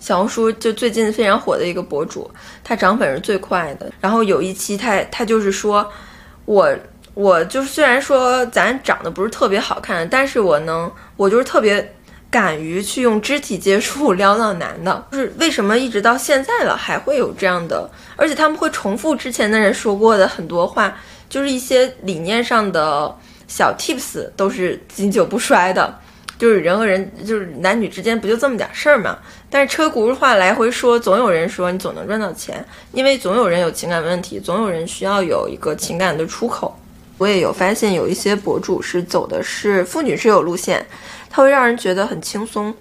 [0.00, 2.28] 小红书就最近非常火的一个博主，
[2.64, 3.92] 他涨粉是最快的。
[4.00, 5.86] 然后有一期他他就是说，
[6.46, 6.74] 我
[7.12, 11.86] 我就是虽然说咱长得不是特别好看，但是我能我就是特别
[12.34, 15.06] 敢于去用肢体接触撩到男的。
[15.12, 20.96] 就是为什么一直到现在了还会有这样的，而且他们会重复之前的人说过的很多话。
[21.28, 23.12] 就是一些理念上的
[23.46, 25.92] 小 tips 都是经久不衰的，
[26.38, 29.16] 就是人和人，就是男女之间不就这么点事儿嘛？
[29.48, 36.76] 但是车轱辘话来回说，总有人说你总能赚到钱，因为总有人有情感问题，总有人需要有一个情感的出口。
[37.16, 40.84] 我也有发现，有一些博主是走的是妇女之友路线，
[41.34, 42.72] 他会让人觉得很轻松。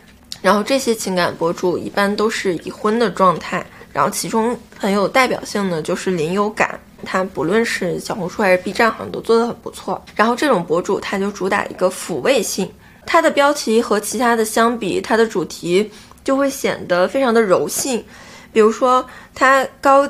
[0.43, 6.80] 然后这些情感博主一般都是已婚的状态，然后其中很有代表性的就是林有感。
[7.04, 9.99] 他不论是小红书还是 B 站，好像都做得很不错。
[10.16, 12.72] 然后这种博主他就主打一个抚慰性，
[13.08, 15.89] 他的标题和其他的相比，他的主题
[16.24, 18.06] 就会显得非常的柔性。
[18.51, 20.08] 比如说他高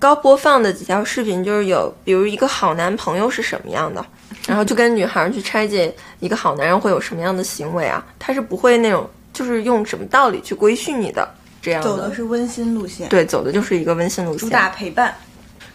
[0.00, 4.04] 高播放的几条视频，就是有比如一个好男朋友是什么样的，
[4.46, 11.28] 然后就跟女孩去拆解一个好男人会有什么样的行为啊，他是不会那种就是用什么道理去规训你的
[11.62, 11.88] 这样的。
[11.88, 15.14] 走的是温馨路线，对，走的就是一个温馨路线，主打陪伴。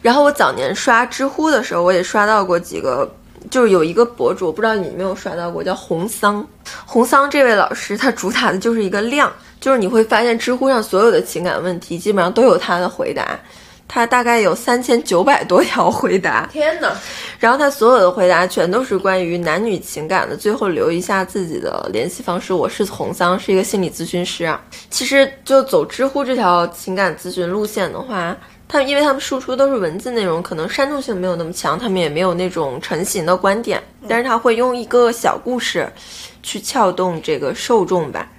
[0.02, 3.12] 然后我早年刷知乎的时候，我也刷到过几个，
[3.50, 6.48] 就是有一个博主，我不知道你有没有刷到过，叫红桑。
[6.86, 13.38] 红桑这位老师，他主打的就是一个量，就是你会发现知乎上所有的情感问题，基本上都有他的回答。
[13.90, 16.96] 他大概有三千九百多条回答，天哪！
[17.40, 20.38] 然后他所有的回答全都是关于男女情感的。
[20.38, 24.62] 最后留一下自己的联系方式，我是红桑，是一个心理咨询师啊。
[24.92, 28.38] 其实就走知乎这条情感咨询路线的话。
[28.72, 35.92] 他们因为他们输出都是文字内容，可能煽动性没有那么强，他们也没有那种成型的观点，但是他会用一个小故事，
[36.44, 38.30] 去撬动这个受众吧。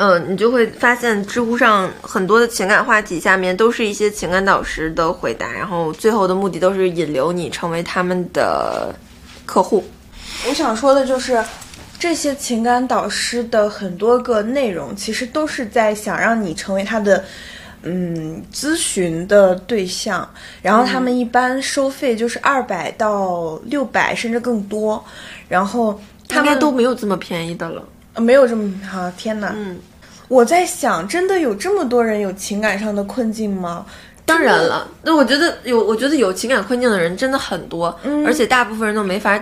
[0.00, 8.94] 嗯，你就会发现知乎上很多的情感话题下面都是一些情感导师的回答，然后最后的目的都是引流你成为他们的
[9.44, 9.84] 客户。
[10.48, 11.44] 我想说的就是，
[11.98, 17.22] 这些情感导师的很多个内容，其实都是在想让你成为他的。
[17.82, 20.28] 嗯，咨询的对象，
[20.60, 25.02] 然后他们一般收费就是二百到六百，甚至更多。
[25.48, 25.98] 然后
[26.28, 27.82] 他们都没有这么便宜的了，
[28.16, 29.10] 没有这么啊！
[29.16, 29.78] 天哪，嗯，
[30.30, 33.84] 我在想，真的有这么多人有情感上的困境吗？
[34.24, 39.36] 当然了，那我觉得有，我觉得有情感困境的人真的很多，而且大部分人都没法，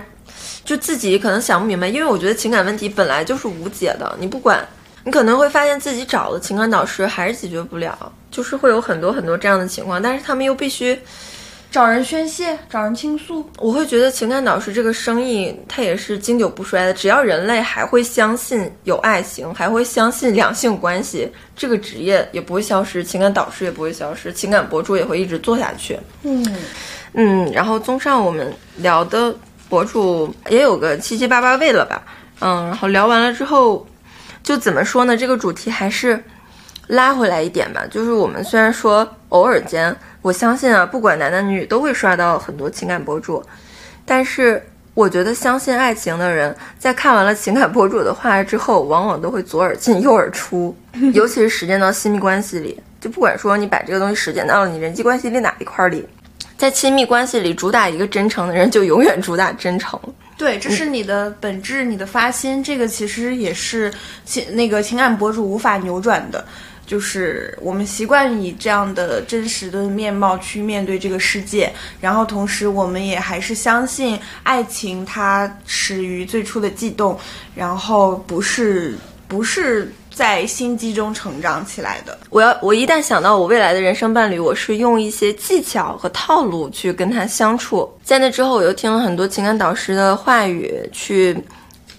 [0.65, 4.67] 就自己可能想不明白，因为我觉得情感问题本来就是无解的，你不管。
[5.05, 10.99] 你可能会发现自己找了情感导师还是解决不了，就是会有很多很多这样的情况，但是他们又必须
[11.71, 13.47] 找人宣泄、找人倾诉。
[13.57, 25.99] 我会觉得情感导师这个生意它也是经久不衰的，只要人类还会相信有爱情，还会相信两性关系，这个职业也不会消失，情感导师也不会消失，情感博主也会一直做下去。
[26.23, 26.45] 嗯
[27.13, 29.35] 嗯，然后综上我们聊的
[29.67, 32.01] 博主也有个七七八八位了吧？
[32.39, 33.85] 嗯，然后聊完了之后。
[34.41, 35.15] 就怎么说呢？
[35.17, 36.23] 这个主题还是
[36.87, 37.85] 拉回来一点吧。
[37.91, 43.43] 就是我们虽然说偶尔间，我相信啊，不管男男女女都会刷到很多情感博主，
[44.05, 44.61] 但是
[44.93, 50.75] 我觉得相信爱情的人，在看完了情感博主的话之后，往往都会左耳进右耳出，
[51.13, 52.79] 尤其是实践到亲密关系里。
[52.99, 56.05] 就不管说你把这个东西实践到了你人际关系里哪一块里，
[56.57, 59.97] 在亲密关系里主打一个真诚的人，就永远主打真诚。
[60.37, 63.93] 对，这是你的本质，你的发心，这个其实也是
[64.25, 66.43] 情那个情感博主无法扭转的，
[66.89, 71.71] 就是我们习惯以这样的真实的面貌去面对这个世界，
[72.01, 77.15] 然后同时我们也还是相信爱情它始于最初的悸动，
[77.53, 79.93] 然后不是不是。
[80.11, 82.17] 在心机中成长起来的。
[82.29, 87.89] 我要，我一旦想到我未来的人生伴侣，我是用一些技巧和套路去跟他相处。
[88.03, 91.37] 在那之后，我又听了很多情感导师的话语，去，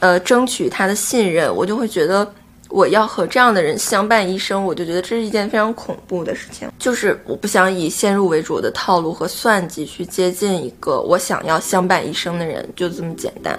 [0.01, 1.55] 呃，争取他的信任。
[1.55, 2.31] 我就会觉得，
[2.71, 6.69] 我要和这样的人相伴一生，我就觉得这是一件非常恐怖的事情。
[6.79, 13.59] 就是我不想以先入为主的套路和算计去接近一个我想要相伴一生的人，就这么简单。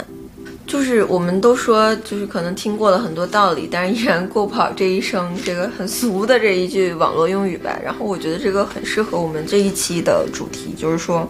[0.68, 7.78] 就是我们都说，就是可能听过了很多道理，但是依然过不好这一生，这个很俗的这一句网络用语吧。
[7.84, 11.30] 然后我觉得这个很适合我们这一期的主题，就是说，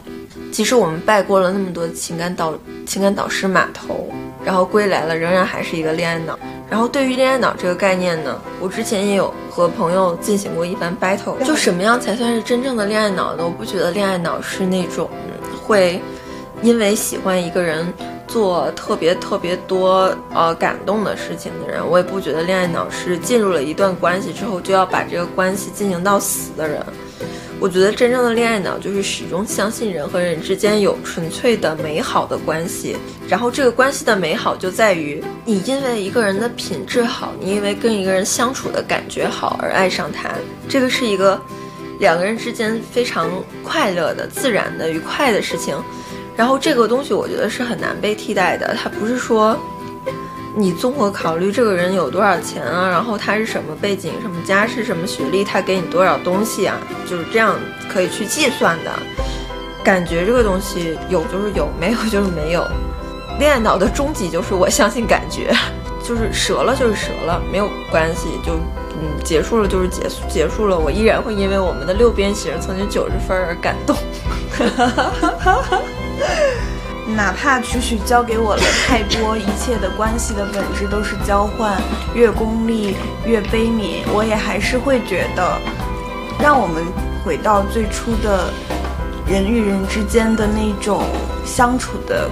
[0.51, 2.53] 即使我们拜过了那么多情感导
[2.85, 4.11] 情感导师码头，
[4.43, 6.37] 然后归来了，仍然还是一个恋爱脑。
[6.69, 11.37] 然后对于恋爱脑这个概念呢，我之前也有和朋友进行过一番 battle。
[11.45, 13.43] 就什么样才算是真正的恋爱脑呢？
[13.43, 15.09] 我不觉得恋爱脑是那种
[15.63, 16.01] 会
[16.61, 17.93] 因为喜欢一个人
[18.27, 21.85] 做特别特别多呃感动的事情的人。
[21.85, 26.81] 我也不觉得恋爱脑是进入了一段关系之后就要把这个关系进行到死的人。
[27.61, 32.97] 我觉得真正的恋爱脑就是始终相信人和人之间有纯粹的美好的关系，
[33.29, 40.31] 然后这个关系的美好就在于你因为一个人的品质好，你因为跟一个人相处的感觉好而爱上他，
[40.67, 41.39] 这个是一个
[41.99, 43.29] 两个人之间非常
[43.63, 45.77] 快乐的、自然的、愉快的事情。
[46.35, 49.55] 然后这个东西我觉得是很难被替代的，它不是说。
[50.55, 56.77] 你综合考虑这个人有多少钱啊，然后他是什么背景、什么家世、什么学历，他给你多少东西啊，
[57.09, 57.55] 就是这样
[57.89, 58.91] 可以去计算的。
[59.83, 62.65] 感觉这个东西有就是有，没有就是没有。
[63.39, 65.53] 恋爱脑的终极就是我相信感觉，
[66.03, 68.53] 就是折了就是折了，没有关系，就
[69.01, 73.95] 嗯结束了就是结束结束了，我依然会因为我们的六边形曾经九十分而感动。
[77.15, 81.79] 哪怕曲曲教给我了太多，一切的关系的本质都是交换，
[82.15, 82.95] 越功利
[83.25, 85.57] 越悲悯，我也还是会觉得，
[86.41, 86.83] 让我们
[87.23, 88.51] 回到最初的
[89.27, 91.03] 人与人之间的那种
[91.45, 92.29] 相处的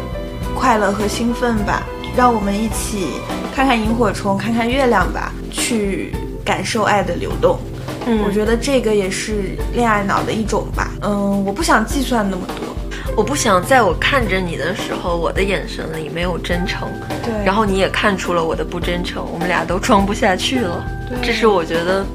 [0.55, 1.84] 快乐和兴奋吧。
[2.15, 3.21] 让我们一起
[3.55, 6.13] 看看萤火虫，看看月亮吧，去
[6.43, 7.59] 感受爱的流动。
[8.05, 10.91] 嗯，我觉得这个也是恋爱脑的一种吧。
[11.01, 12.75] 嗯，我不想计算那么多。
[13.20, 16.88] 我不想在我看着你的时候，我的眼神里没有真诚，
[17.22, 20.82] 对，然后你也看出了我的不真诚，我们俩都装不下去了。
[21.22, 22.05] 这是我觉得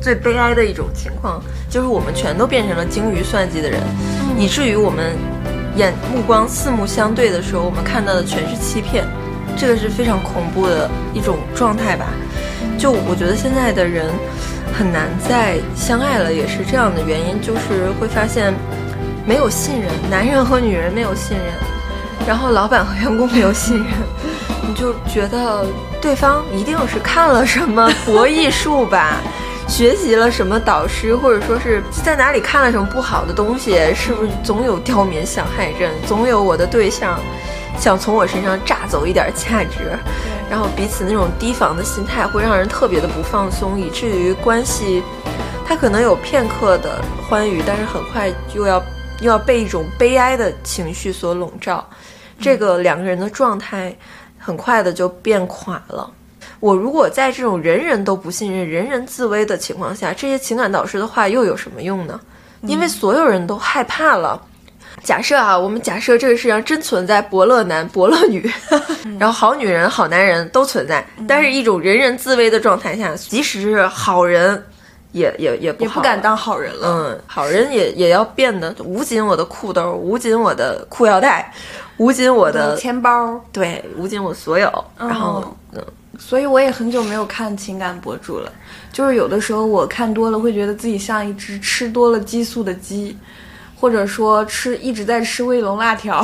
[0.00, 3.82] 最悲哀的一种情况，就是我们全都变成了精于算计的人，
[4.38, 5.12] 以至于我们
[5.76, 9.04] 眼目光四目相对的时候，我们看到的全是欺骗，
[9.58, 12.06] 这个是非常恐怖的一种状态吧。
[12.78, 14.06] 就我觉得现在的人
[14.72, 18.54] 很难再相爱了，也是这样的原因，就是会发现。
[19.26, 21.46] 没有信任，男人和女人没有信任，
[22.26, 23.86] 然后老板和员工没有信任，
[24.66, 25.66] 你就觉得
[26.00, 29.16] 对方一定是看了什么博弈术吧，
[29.66, 37.18] 学习了什么导师，或者说是在哪里看了什么不好的东西，是不是总有刁民想害朕，总有我的对象
[37.76, 39.98] 想从我身上榨走一点价值，
[40.48, 45.02] 然后彼此那种提防的心态会让人特别的不放松，以至于关系，
[45.66, 48.80] 他可能有片刻的欢愉，但是很快又要。
[49.20, 51.86] 又要被一种悲哀的情绪所笼罩，
[52.40, 53.96] 这个两个人的状态
[54.38, 56.10] 很快的就变垮了。
[56.60, 62.18] 我如果在这种人人都不信任、人人自危的情况下，这些情感导师的话又有什么用呢？
[62.62, 64.40] 因为所有人都害怕了。
[65.02, 68.50] 假设啊，我们假设这个世界上真存在伯乐男、伯乐女，
[69.20, 74.64] 然后好女人、好男人都存在，但是一种人人自危的状态下，即使是好人。
[75.16, 76.86] 也也也不不敢当好人了。
[76.88, 81.50] 嗯，好人也也要变得捂紧我的裤兜，捂紧我的裤腰带，
[81.96, 84.70] 捂紧我的钱包，对，捂紧我所有。
[84.98, 85.82] 然后，嗯，
[86.18, 88.52] 所以我也很久没有看情感博主了。
[88.92, 93.16] 就是有的时候我看多了，会觉得自己像一只吃多了激素的鸡，
[93.74, 96.22] 或者说吃一直在吃卫龙辣条。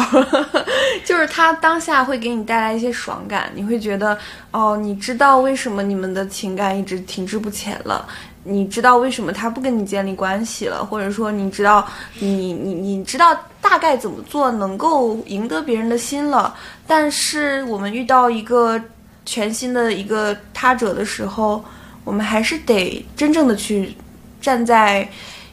[1.04, 4.16] 就是它当下会给你带来一些爽感，你会觉得
[4.50, 8.06] 哦，你知道为什么你们的情感一直停滞不前了。
[8.44, 11.86] 你知道为什么他不跟你建立关系了，或者说你知道
[12.18, 16.52] 你你你知道大概怎么做能够赢得别人的心了，
[16.86, 18.80] 但是我们遇到一个
[19.24, 21.64] 全新的一个他者的时候，
[22.02, 23.94] 我们还是得真正的去
[24.40, 25.08] 站在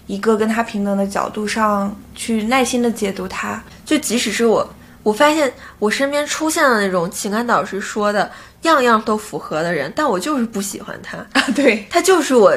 [0.07, 4.67] 一个跟他平等的角度上去耐心的解读他，就即使是我，
[5.03, 8.31] 我发现我身边出现了那种情感导师说的
[8.63, 12.51] 样样都符合的人，但我就是不喜欢他啊，对他就是我。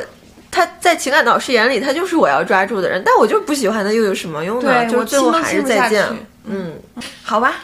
[0.53, 4.86] 他在情感导师眼里，他就是我要抓住的人，但我就是不喜欢他，又有什么用呢？
[4.86, 6.07] 就最后还是再见。
[6.44, 6.74] 嗯，
[7.24, 7.55] 好吧，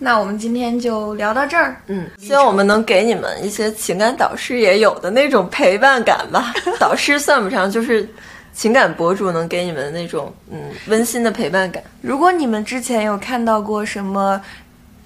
[0.00, 1.80] 那我们今天就聊到这儿。
[1.86, 6.52] 嗯，希望我们能给你们一些情感导师也有的那种陪伴感吧。
[6.80, 8.08] 导师算不上，就是
[8.52, 10.58] 情感博主能给你们那种嗯
[10.88, 11.80] 温馨的陪伴感。
[12.00, 14.40] 如果你们之前有看到过什么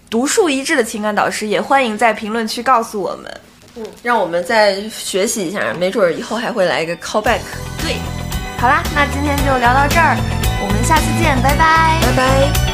[0.09, 3.31] 独树一帜的情感导师，也欢迎在评论区告诉我们。
[3.77, 7.41] 嗯，让我们再学习一下，没准儿以后还会来一个 callback。
[7.81, 7.97] 对，
[8.59, 10.16] 好啦，那今天就聊到这儿，
[10.62, 12.70] 我们下次见，拜拜，拜拜。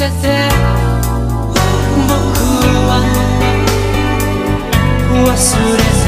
[0.00, 0.48] せて。
[2.08, 2.16] 僕
[2.88, 3.04] は
[5.12, 5.28] 忘
[5.76, 5.99] れ